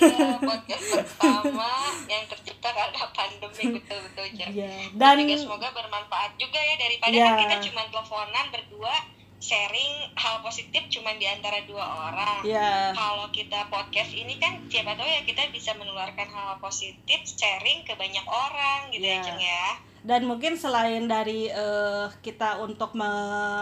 Iya 0.03 0.39
podcast 0.41 0.85
pertama 0.97 1.69
yang 2.09 2.23
tercipta 2.27 2.69
karena 2.73 3.01
pandemi 3.13 3.63
betul 3.79 3.99
betul. 4.09 4.25
Iya, 4.33 4.89
dan 4.97 5.15
juga 5.21 5.35
semoga 5.37 5.69
bermanfaat 5.71 6.31
juga 6.41 6.57
ya 6.57 6.75
daripada 6.79 7.13
kan 7.13 7.35
kita 7.37 7.55
cuma 7.69 7.81
teleponan 7.91 8.45
berdua 8.49 8.95
sharing 9.43 9.93
hal 10.15 10.39
positif 10.39 10.87
cuma 10.87 11.11
di 11.13 11.27
antara 11.27 11.59
dua 11.63 11.83
orang. 11.83 12.39
Ya 12.47 12.95
kalau 12.95 13.27
kita 13.29 13.67
podcast 13.67 14.15
ini 14.15 14.39
kan 14.39 14.63
siapa 14.65 14.95
tahu 14.95 15.03
ya 15.03 15.21
kita 15.21 15.51
bisa 15.51 15.75
menularkan 15.75 16.25
hal 16.25 16.55
positif 16.57 17.19
sharing 17.25 17.83
ke 17.83 17.91
banyak 17.93 18.23
orang 18.23 18.87
gitu 18.89 19.03
Iya. 19.03 19.19
ya 19.19 19.21
Ceng 19.21 19.41
ya. 19.41 19.65
Dan 20.03 20.27
mungkin 20.27 20.55
selain 20.55 21.07
dari 21.07 21.47
eh, 21.47 22.07
kita 22.19 22.59
untuk 22.59 22.91
me- 22.91 23.07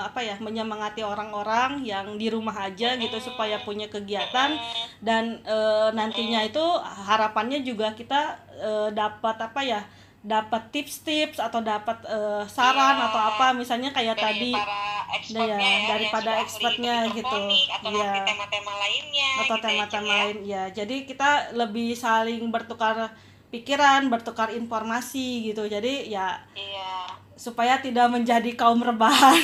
apa 0.01 0.21
ya 0.21 0.37
menyemangati 0.37 1.01
orang-orang 1.01 1.81
yang 1.81 2.17
di 2.17 2.29
rumah 2.29 2.65
aja 2.65 2.97
gitu 2.97 3.17
supaya 3.19 3.61
punya 3.61 3.85
kegiatan 3.87 4.57
dan 4.99 5.37
eh, 5.41 5.89
nantinya 5.91 6.41
itu 6.41 6.61
harapannya 6.81 7.61
juga 7.61 7.93
kita 7.93 8.21
eh, 8.53 8.89
dapat 8.91 9.37
apa 9.39 9.61
ya 9.61 9.81
dapat 10.21 10.69
tips-tips 10.69 11.37
atau 11.37 11.59
dapat 11.59 11.97
eh, 12.05 12.43
saran 12.45 12.93
Iya. 12.95 13.05
atau 13.09 13.21
apa 13.27 13.45
misalnya 13.51 13.89
kayak 13.89 14.13
dari 14.13 14.23
tadi 14.23 14.51
para 14.53 14.81
expertnya 15.11 15.57
ya, 15.57 15.57
ya, 15.57 15.87
daripada 15.89 16.31
expertnya 16.39 16.95
gitu. 17.09 17.25
atau 17.67 17.89
Iya. 17.89 18.05
nanti 18.05 18.19
tema-tema 18.27 18.73
lainnya 18.77 19.29
atau 19.35 19.55
gitu 19.57 19.57
ya, 19.57 19.65
tema-tema 19.65 20.05
ya. 20.05 20.13
lain 20.21 20.37
ya 20.43 20.63
jadi 20.71 20.95
kita 21.03 21.29
lebih 21.53 21.89
saling 21.95 22.43
bertukar 22.47 23.09
pikiran 23.49 24.07
bertukar 24.07 24.49
informasi 24.51 25.49
gitu 25.49 25.65
jadi 25.65 26.05
ya 26.07 26.37
iya 26.53 27.09
supaya 27.33 27.81
tidak 27.81 28.05
menjadi 28.07 28.53
kaum 28.53 28.77
rebahan 28.79 29.41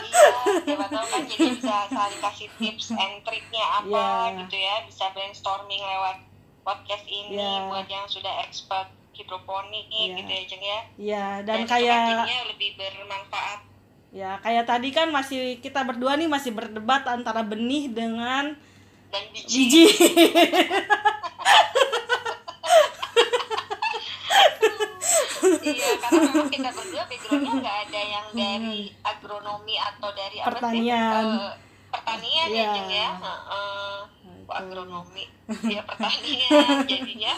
iya 0.00 0.32
siapa 0.64 0.86
tahu 0.88 1.06
kan 1.06 1.22
jadi 1.22 1.48
bisa 1.52 1.76
saling 1.86 2.20
kasih 2.20 2.48
tips 2.56 2.86
and 2.92 3.20
triknya 3.22 3.64
apa 3.76 3.86
Iya. 3.86 4.38
gitu 4.40 4.56
ya 4.56 4.74
bisa 4.84 5.04
brainstorming 5.12 5.78
lewat 5.78 6.16
podcast 6.60 7.04
ini 7.04 7.34
Iya. 7.34 7.66
buat 7.66 7.86
yang 7.86 8.06
sudah 8.06 8.42
expert 8.42 8.86
hidroponik 9.12 9.86
Iya. 9.88 10.14
gitu 10.16 10.30
ya 10.30 10.42
Ceng 10.44 10.62
ya 10.62 10.80
ya 10.96 11.26
dan 11.42 11.58
kan 11.62 11.74
kayak 11.76 12.46
lebih 12.48 12.70
bermanfaat 12.74 13.60
ya 14.08 14.38
kayak 14.38 14.64
tadi 14.64 14.88
kan 14.88 15.08
masih 15.08 15.58
kita 15.58 15.82
berdua 15.82 16.14
nih 16.14 16.26
masih 16.26 16.50
berdebat 16.50 17.04
antara 17.04 17.42
benih 17.42 17.88
dengan 17.88 18.56
dan 19.08 19.24
biji, 19.32 19.64
biji 19.64 19.84
iya 25.64 25.88
karena 25.98 26.20
memang 26.24 26.50
kita 26.50 26.70
berdua 26.72 27.02
backgroundnya 27.04 27.52
nggak 27.58 27.76
ada 27.88 28.00
yang 28.00 28.26
dari 28.32 28.76
agronomi 29.02 29.76
atau 29.76 30.08
dari 30.10 30.36
apa 30.38 30.44
sih? 30.44 30.52
Pertanian. 30.52 31.24
Eh, 31.24 31.52
pertanian 31.88 32.48
ya 32.48 32.54
Iya. 32.54 32.68
Jeng 32.74 32.90
ya 32.90 33.08
Heeh. 33.16 33.96
Gitu. 33.98 34.17
Agronomi 34.50 35.24
ya 35.64 35.80
pertanian 35.82 36.82
jadinya 36.84 37.32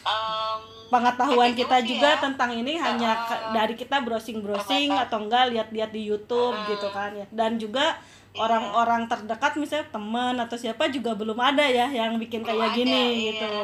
em, 0.00 0.60
pengetahuan 0.88 1.52
kita 1.52 1.82
juga 1.82 2.10
ya, 2.10 2.20
tentang 2.20 2.50
ini 2.52 2.74
hanya 2.74 3.24
ke- 3.24 3.42
dari 3.52 3.74
kita 3.74 4.00
browsing-browsing 4.00 4.88
Terbatas. 4.88 5.06
atau 5.06 5.18
enggak 5.20 5.44
lihat-lihat 5.48 5.90
di 5.90 6.02
YouTube 6.04 6.50
Hmm. 6.52 6.66
gitu 6.68 6.88
kan 6.88 7.10
ya 7.12 7.26
dan 7.30 7.54
juga 7.54 7.98
Iya. 8.30 8.40
orang-orang 8.40 9.02
terdekat 9.04 9.52
misalnya 9.56 9.90
teman 9.90 10.34
atau 10.36 10.54
siapa 10.54 10.86
juga 10.86 11.12
belum 11.12 11.34
ada 11.36 11.62
ya 11.62 11.86
yang 11.88 12.14
bikin 12.16 12.40
Belum 12.40 12.54
kayak 12.54 12.68
ada, 12.68 12.76
gini 12.76 13.02
iya. 13.02 13.26
gitu 13.28 13.54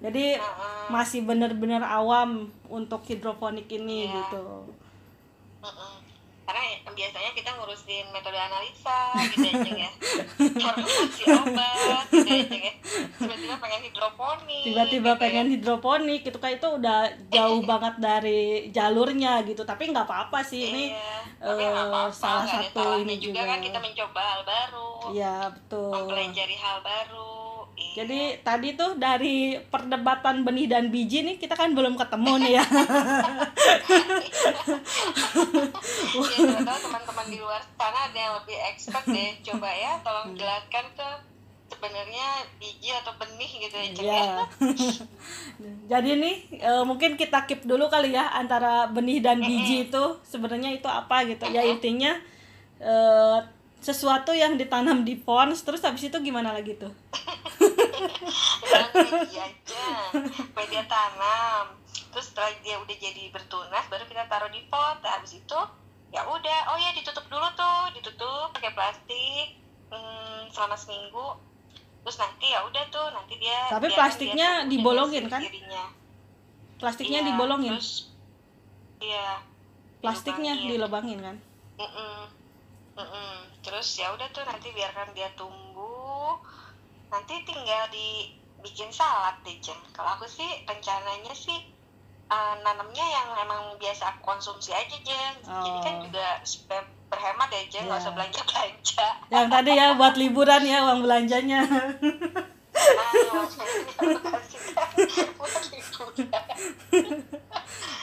jadi 0.00 0.26
Heeh. 0.36 0.84
masih 0.88 1.22
bener-bener 1.22 1.78
awam 1.80 2.30
untuk 2.66 3.02
hidroponik 3.04 3.66
ini 3.68 4.04
Iya. 4.04 4.14
gitu 4.16 4.66
Mm-mm. 5.60 5.94
Karena 6.50 6.62
ya- 6.66 6.82
biasanya 6.90 7.30
kita 7.30 7.50
ngurusin 7.54 8.10
metode 8.10 8.34
analisa 8.34 9.00
gitu 9.24 9.38
ya 9.40 9.54
Ceng 9.56 9.78
ya 9.78 9.90
formulasi 10.58 11.22
obat 11.30 12.04
gitu 12.10 12.26
ya 12.28 12.42
Ceng 12.44 12.62
ya 12.64 12.74
tiba-tiba 13.16 13.54
pengen 13.56 13.80
hidroponik 13.84 14.62
tiba-tiba 14.64 15.10
gitu 15.12 15.20
pengen 15.20 15.46
ya. 15.46 15.52
hidroponik 15.54 16.20
gitu 16.22 16.38
kan 16.38 16.50
itu 16.50 16.68
udah 16.72 16.98
jauh 17.28 17.60
banget 17.70 17.94
dari 17.98 18.42
jalurnya 18.70 19.32
gitu 19.44 19.62
tapi 19.62 19.88
nggak 19.88 20.02
apa-apa 20.04 20.42
sih 20.42 20.60
ini 20.66 20.84
Iya, 20.90 21.14
tapi 21.38 21.62
eh, 21.62 21.70
nggak 21.70 21.86
apa-apa, 21.86 22.10
salah 22.12 22.44
satu 22.44 22.82
ini 22.98 23.14
juga, 23.16 23.38
juga. 23.38 23.42
kan 23.46 23.58
kita 23.60 23.78
mencoba 23.78 24.20
hal 24.20 24.40
baru 24.42 24.90
ya 25.12 25.36
betul 25.48 25.90
mempelajari 25.92 26.56
hal 26.56 26.78
baru. 26.80 27.30
Jadi 27.90 28.38
tadi 28.40 28.68
tuh 28.74 28.94
dari 28.94 29.58
perdebatan 29.58 30.42
benih 30.42 30.66
dan 30.66 30.88
biji 30.88 31.24
nih 31.24 31.36
kita 31.36 31.54
kan 31.54 31.72
belum 31.72 31.96
ketemu 31.96 32.32
nih 32.38 32.52
ya. 32.56 32.64
ya 36.40 36.60
tahu 36.62 36.78
teman-teman 36.86 37.26
di 37.28 37.38
luar 37.38 37.62
sana 37.74 38.10
ada 38.10 38.18
yang 38.18 38.34
lebih 38.42 38.56
expert 38.70 39.04
deh 39.06 39.30
coba 39.42 39.68
ya 39.70 39.92
Hmm. 40.00 40.04
tolong 40.06 40.28
jelaskan 40.32 40.84
tuh 40.94 41.14
sebenarnya 41.70 42.26
biji 42.58 42.90
atau 42.92 43.12
benih 43.16 43.50
gitu 43.58 43.74
ya 43.74 43.88
Ceng 43.90 44.04
ya 44.04 44.16
ya. 44.16 44.36
Jadi 45.86 46.10
nih 46.18 46.36
eh, 46.58 46.82
mungkin 46.86 47.14
kita 47.14 47.46
keep 47.46 47.62
dulu 47.64 47.86
kali 47.86 48.14
ya 48.14 48.30
antara 48.32 48.86
benih 48.86 49.18
dan 49.18 49.38
biji 49.38 49.86
itu 49.86 50.04
sebenarnya 50.22 50.70
itu 50.72 50.86
apa 50.86 51.26
gitu. 51.26 51.46
Ya 51.50 51.62
intinya 51.62 52.18
eh, 52.78 53.38
sesuatu 53.80 54.36
yang 54.36 54.60
ditanam 54.60 55.02
di 55.02 55.16
pons 55.16 55.64
terus 55.64 55.80
habis 55.80 56.04
itu 56.04 56.16
gimana 56.20 56.52
lagi 56.52 56.76
tuh? 56.76 56.92
Media 58.00 59.42
aja 59.44 59.86
media 60.52 60.82
tanam 60.86 61.76
terus 62.10 62.26
setelah 62.26 62.50
dia 62.60 62.76
udah 62.76 62.96
jadi 62.96 63.30
bertunas 63.30 63.84
baru 63.86 64.04
kita 64.04 64.26
taruh 64.26 64.48
di 64.48 64.64
pot 64.66 64.98
Nah, 65.00 65.16
habis 65.16 65.36
itu 65.36 65.60
ya 66.10 66.24
udah 66.24 66.58
oh 66.70 66.78
ya 66.78 66.90
ditutup 66.90 67.22
dulu 67.26 67.46
tuh 67.54 67.80
ditutup 67.92 68.50
pakai 68.50 68.72
plastik 68.72 69.46
hmm, 69.88 70.50
selama 70.50 70.74
seminggu 70.74 71.38
terus 72.00 72.16
nanti 72.16 72.46
ya 72.48 72.64
udah 72.64 72.82
tuh 72.88 73.06
nanti 73.10 73.36
dia 73.36 73.68
Tapi 73.68 73.92
plastiknya 73.92 74.64
dia 74.64 74.70
dibolongin, 74.72 75.24
kan? 75.26 75.38
sendirinya. 75.38 75.84
Plastiknya 76.76 77.20
Iya, 77.20 77.28
dibolongin. 77.28 77.72
terus 77.76 77.90
iya 78.98 79.28
plastiknya 80.00 80.52
dilubangin. 80.56 80.70
dilebangin 80.72 81.18
kan 81.20 81.36
Mm-mm. 81.78 82.18
Mm-mm. 82.96 83.32
Terus 83.60 83.88
ya 83.96 84.08
udah 84.10 84.28
tuh 84.30 84.40
nanti 84.42 84.68
biarkan 84.70 85.12
dia 85.12 85.28
tumbuh. 85.32 86.36
Nanti 87.10 87.34
tinggal 87.42 87.82
dibikin 87.90 88.90
salad 88.90 89.34
deh, 89.42 89.58
Jen. 89.58 89.74
Kalau 89.90 90.14
aku 90.14 90.26
sih 90.26 90.46
rencananya 90.64 91.30
sih 91.30 91.58
eh, 92.26 92.54
nanamnya 92.62 93.02
yang 93.02 93.28
emang 93.36 93.74
biasa 93.76 94.08
aku 94.08 94.18
konsumsi 94.24 94.70
aja, 94.70 94.96
Jen. 94.96 95.34
Jadi 95.42 95.78
kan 95.80 95.92
Oh. 95.92 96.00
juga 96.04 96.26
supaya 96.44 96.80
berhemat 97.08 97.48
ya, 97.50 97.60
Jen. 97.68 97.82
Nggak 97.84 97.92
Iya. 97.92 98.00
usah 98.00 98.12
belanja-belanja. 98.14 99.06
yang 99.28 99.46
tadi 99.46 99.70
ya 99.72 99.86
buat 99.94 100.14
liburan 100.14 100.62
ya 100.62 100.78
uang 100.84 101.00
belanjanya 101.02 101.58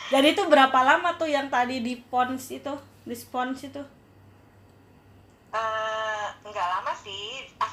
jadi 0.08 0.28
itu 0.32 0.44
berapa 0.48 0.80
lama 0.80 1.14
tuh 1.16 1.28
yang 1.28 1.48
tadi 1.48 1.80
di 1.80 2.00
pons 2.00 2.50
itu 2.50 2.74
di 3.04 3.16
spons 3.16 3.60
itu 3.62 3.82
lama 5.52 5.87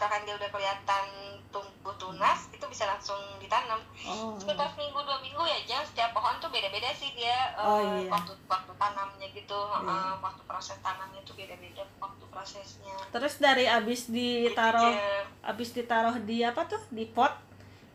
sih, 0.05 0.11
asalkan 0.11 0.27
dia 0.27 0.35
udah 0.37 0.51
kelihatan 0.51 1.05
tumbuh 1.49 1.95
tunas, 1.97 2.51
itu 2.51 2.67
bisa 2.67 2.85
langsung 2.85 3.17
ditanam. 3.39 3.79
oh. 4.05 4.35
Sekitar 4.37 4.69
seminggu 4.69 5.01
dua 5.01 5.17
minggu 5.19 5.41
ya 5.41 5.59
jang 5.65 5.85
setiap 5.85 6.11
pohon 6.11 6.37
tuh 6.37 6.51
beda-beda 6.51 6.91
sih 6.93 7.15
dia 7.15 7.55
eh, 7.55 7.63
Oh, 7.63 7.79
iya. 7.81 8.11
waktu 8.11 8.35
waktu 8.45 8.73
tanamnya 8.75 9.29
gitu 9.31 9.55
Iya. 9.55 9.87
eh, 9.87 10.15
waktu 10.21 10.43
proses 10.45 10.77
tanamnya 10.81 11.23
tuh 11.23 11.33
beda-beda 11.33 11.87
waktu 11.97 12.25
prosesnya. 12.27 12.97
Terus 13.09 13.35
dari 13.39 13.65
abis 13.65 14.11
ditaruh 14.11 14.93
Gitu, 14.93 15.23
abis 15.43 15.69
ditaruh 15.73 16.17
di 16.21 16.43
apa 16.43 16.67
tuh? 16.67 16.83
Di 16.91 17.07
pot 17.07 17.33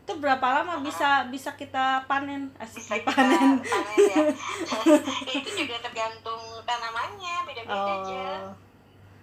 itu 0.00 0.18
berapa 0.18 0.42
lama 0.42 0.82
bisa 0.82 1.28
bisa 1.28 1.54
kita 1.54 2.02
panen? 2.08 2.50
Asik 2.56 2.82
bisa 2.82 2.94
kita 2.98 3.12
dipanen. 3.14 3.50
panen 3.60 3.98
ya. 4.10 4.24
Itu 5.38 5.50
juga 5.54 5.76
tergantung 5.78 6.40
tanamannya 6.64 7.34
beda-beda 7.44 7.92
aja 8.02 8.24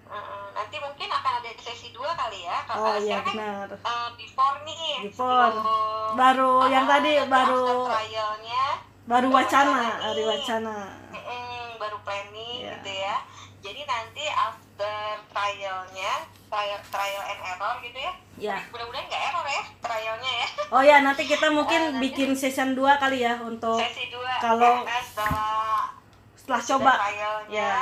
oh 0.09 0.47
nanti 0.51 0.75
mungkin 0.77 1.07
akan 1.07 1.33
ada 1.37 1.49
sesi 1.55 1.89
dua 1.89 2.11
kali 2.13 2.41
ya. 2.41 2.57
Oh 2.65 2.75
kalau 2.79 2.97
iya 2.97 3.19
sekarang 3.19 3.25
kan 3.25 3.35
benar. 3.35 3.67
eh, 3.77 4.07
before 4.15 4.57
nih. 4.61 4.93
Before. 5.03 5.49
sebelum- 5.49 6.13
baru 6.13 6.51
yang 6.67 6.85
Ah, 6.85 6.91
tadi 6.93 7.11
baru 7.23 7.63
trialnya. 7.87 8.65
baru 9.03 9.27
wacana 9.29 9.75
hari 10.01 10.23
wacana. 10.23 10.77
Mm-mm, 11.09 11.77
baru 11.77 11.97
planning 12.01 12.59
Iya. 12.59 12.73
gitu 12.73 12.91
ya. 12.97 13.15
Jadi 13.59 13.81
nanti 13.83 14.23
after 14.27 14.97
trialnya 15.27 16.13
trial 16.47 16.79
trial 16.87 17.23
and 17.25 17.41
error 17.45 17.75
gitu 17.81 17.99
ya. 17.99 18.13
Ya 18.37 18.57
mudah-mudahan 18.69 19.05
nggak 19.05 19.23
error 19.25 19.45
ya 19.45 19.63
trialnya 19.77 20.31
ya. 20.33 20.47
Oh 20.69 20.81
ya 20.81 20.97
nanti 21.01 21.23
kita 21.23 21.47
mungkin 21.57 21.81
nanti- 21.89 22.01
bikin 22.01 22.29
season 22.33 22.71
2 22.71 22.95
kali 22.97 23.21
ya 23.21 23.35
untuk 23.37 23.75
sesi 23.77 24.07
dua 24.07 24.31
kalau- 24.37 24.83
karena 24.83 24.99
setelah 25.01 25.91
setelah 26.33 26.59
sesudah 26.59 26.77
coba. 26.77 26.93
trialnya. 27.01 27.51
Ya. 27.51 27.77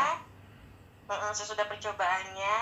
Sesudah 1.36 1.66
percobaannya 1.70 2.58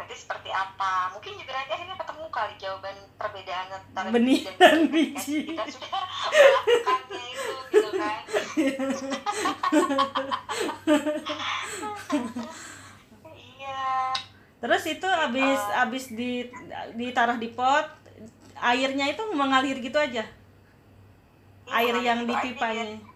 nanti 0.00 0.14
seperti 0.16 0.48
apa? 0.48 1.12
Mungkin 1.12 1.36
juga 1.36 1.52
nanti 1.52 1.70
akhirnya 1.76 1.96
ketemu 2.00 2.24
kali 2.32 2.54
jawaban 2.56 2.96
perbedaan 3.20 3.66
antara 3.68 4.08
Benih 4.08 4.48
dan 4.56 4.88
biji. 4.88 5.52
kita 5.52 5.64
sudah 5.68 5.90
melakukannya 6.32 7.20
itu 7.20 7.54
gitu 7.68 7.90
kan? 8.00 8.20
Iya. 13.36 14.16
Terus 14.60 14.82
itu 14.88 15.08
abis 15.08 15.60
abis 15.76 16.04
di 16.16 16.48
ditaruh 16.96 17.36
di 17.36 17.52
pot 17.52 17.86
airnya 18.60 19.06
itu 19.12 19.22
mengalir 19.36 19.76
gitu 19.84 20.00
aja? 20.00 20.24
Iya, 20.24 21.76
air 21.76 21.96
yang 22.02 22.24
gitu 22.24 22.34
di 22.34 22.34
pipanya 22.50 23.09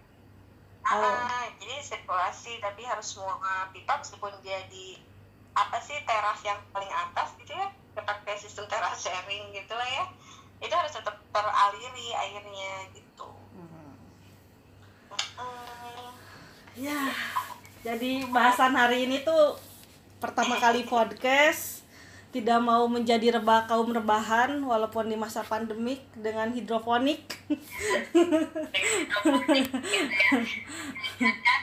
Oh. 0.85 1.01
Ah, 1.01 1.49
jadi 1.57 1.80
sirkulasi 1.80 2.61
tapi 2.61 2.85
harus 2.85 3.16
semua 3.16 3.41
pipa 3.72 3.97
meskipun 3.97 4.37
dia 4.45 4.61
di 4.68 5.01
apa 5.57 5.80
sih 5.80 5.97
teras 6.05 6.45
yang 6.45 6.61
paling 6.74 6.91
atas 6.91 7.32
gitu 7.41 7.57
ya 7.57 7.72
pakai 7.95 8.35
sistem 8.37 8.66
teras 8.66 9.01
sharing 9.01 9.55
gitu 9.55 9.72
lah 9.72 9.87
ya 9.87 10.05
itu 10.61 10.74
harus 10.74 10.93
tetap 10.93 11.16
teraliri 11.32 12.09
airnya 12.12 12.91
gitu 12.93 13.28
Hmm. 13.55 13.95
Hmm, 15.39 16.11
Ya, 16.74 17.14
jadi 17.87 18.26
bahasan 18.35 18.74
hari 18.74 19.07
ini 19.07 19.22
tuh 19.22 19.55
pertama 20.18 20.59
kali 20.59 20.82
podcast 20.82 21.84
tidak 22.35 22.59
mau 22.59 22.91
menjadi 22.91 23.39
rebah 23.39 23.70
kaum 23.70 23.95
rebahan 23.95 24.59
walaupun 24.59 25.07
di 25.07 25.14
masa 25.14 25.47
pandemik 25.47 26.03
dengan 26.18 26.51
hidroponik. 26.51 27.22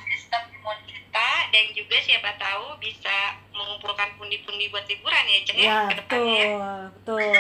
sistem 0.07 0.43
imun 0.47 0.79
kita 0.87 1.29
dan 1.51 1.65
juga 1.75 1.97
siapa 1.99 2.31
tahu 2.39 2.79
bisa 2.79 3.35
mengumpulkan 3.51 4.15
pundi-pundi 4.15 4.71
buat 4.71 4.87
liburan 4.87 5.25
ya 5.27 5.39
Ceng 5.43 5.59
ya 5.59 5.67
ya, 5.67 5.79
betul, 5.91 6.31
betul. 6.95 7.35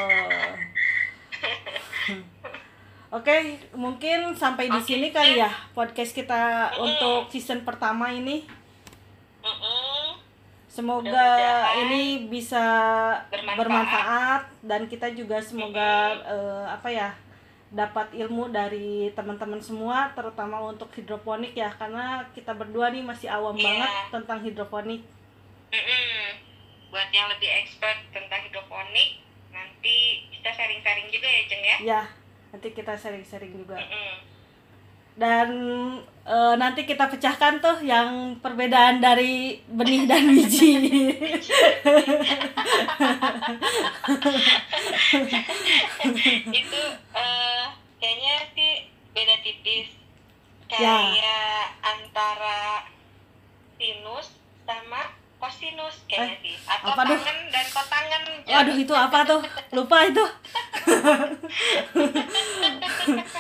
Oke, 3.15 3.59
mungkin 3.71 4.35
sampai 4.35 4.67
di 4.67 4.81
sini 4.83 5.15
kali 5.15 5.39
ya 5.39 5.51
podcast 5.71 6.11
kita 6.11 6.75
untuk 6.75 7.31
season 7.31 7.63
pertama 7.63 8.11
ini. 8.11 8.43
Mm-mm. 9.39 9.80
Semoga 10.81 11.29
ini 11.77 12.25
bisa 12.25 12.65
bermanfaat. 13.29 13.57
bermanfaat 13.61 14.41
dan 14.65 14.81
kita 14.89 15.13
juga 15.13 15.37
semoga 15.37 16.17
eh, 16.17 16.65
apa 16.65 16.89
ya 16.89 17.13
dapat 17.69 18.09
ilmu 18.11 18.49
dari 18.49 19.13
teman-teman 19.13 19.61
semua 19.61 20.09
terutama 20.11 20.59
untuk 20.59 20.89
hidroponik 20.91 21.53
ya 21.53 21.69
karena 21.71 22.25
kita 22.33 22.51
berdua 22.51 22.89
nih 22.89 22.99
masih 22.99 23.29
awam 23.29 23.53
Iya. 23.53 23.63
banget 23.63 23.91
tentang 24.11 24.39
hidroponik. 24.41 25.01
Mm-mm. 25.71 26.19
Buat 26.89 27.07
yang 27.09 27.31
lebih 27.31 27.47
expert 27.47 27.95
tentang 28.11 28.43
hidroponik, 28.43 29.23
nanti 29.49 30.27
kita 30.27 30.51
sharing-sharing 30.51 31.07
juga 31.07 31.23
ya, 31.23 31.41
Ceng 31.47 31.63
ya. 31.63 31.77
Ya, 31.79 32.01
nanti 32.51 32.67
kita 32.73 32.91
sharing-sharing 32.91 33.55
juga. 33.55 33.79
Mm-mm. 33.79 34.30
Dan 35.15 35.49
eh, 36.25 36.55
nanti 36.57 36.87
kita 36.87 37.11
pecahkan 37.11 37.59
tuh 37.59 37.83
yang 37.83 38.39
perbedaan 38.39 39.03
dari 39.03 39.59
benih 39.67 40.07
dan 40.07 40.31
biji. 40.31 40.73
Itu 46.51 46.81
eh, 47.15 47.65
kayaknya 47.99 48.35
sih 48.55 48.71
beda 49.11 49.35
tipis. 49.43 49.89
Ya. 50.71 50.79
Kayak 51.11 51.75
antara 51.83 52.87
sinus 53.75 54.31
sama 54.63 55.20
kosinus 55.41 56.05
kayaknya 56.05 56.37
sih. 56.39 56.53
Atau 56.61 56.85
Eh, 56.85 56.93
apa 56.93 57.01
tuh? 57.03 57.17
tangan 57.17 57.37
dan 57.49 57.65
kotangan. 57.67 58.21
Ceng. 58.21 58.53
Waduh 58.53 58.77
itu 58.77 58.93
apa 58.93 59.19
tuh? 59.25 59.41
Lupa 59.73 59.97
itu. 60.05 60.21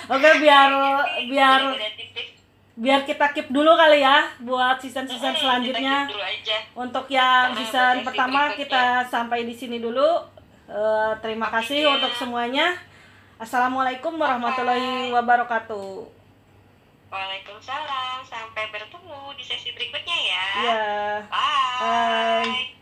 Oke 0.09 0.29
biar 0.41 0.69
biar 1.23 1.61
biar 2.73 2.99
kita 3.05 3.25
keep 3.29 3.47
dulu 3.47 3.77
kali 3.77 4.01
ya 4.01 4.25
buat 4.41 4.81
season-season 4.81 5.35
selanjutnya. 5.37 6.09
Untuk 6.73 7.05
yang 7.07 7.53
season 7.53 8.01
pertama 8.01 8.49
kita 8.51 9.05
sampai 9.05 9.45
di 9.45 9.53
sini 9.53 9.77
dulu. 9.77 10.25
Eh, 10.65 11.11
terima 11.21 11.51
kasih 11.51 11.85
untuk 11.85 12.15
semuanya. 12.15 12.73
Assalamualaikum 13.37 14.15
warahmatullahi 14.15 15.11
wabarakatuh. 15.11 16.20
Waalaikumsalam. 17.11 18.23
Sampai 18.23 18.71
bertemu 18.71 19.35
di 19.35 19.43
sesi 19.43 19.75
berikutnya 19.75 20.17
ya. 20.17 20.45
Ya. 20.63 20.81
Bye. 21.27 22.47
Bye. 22.47 22.80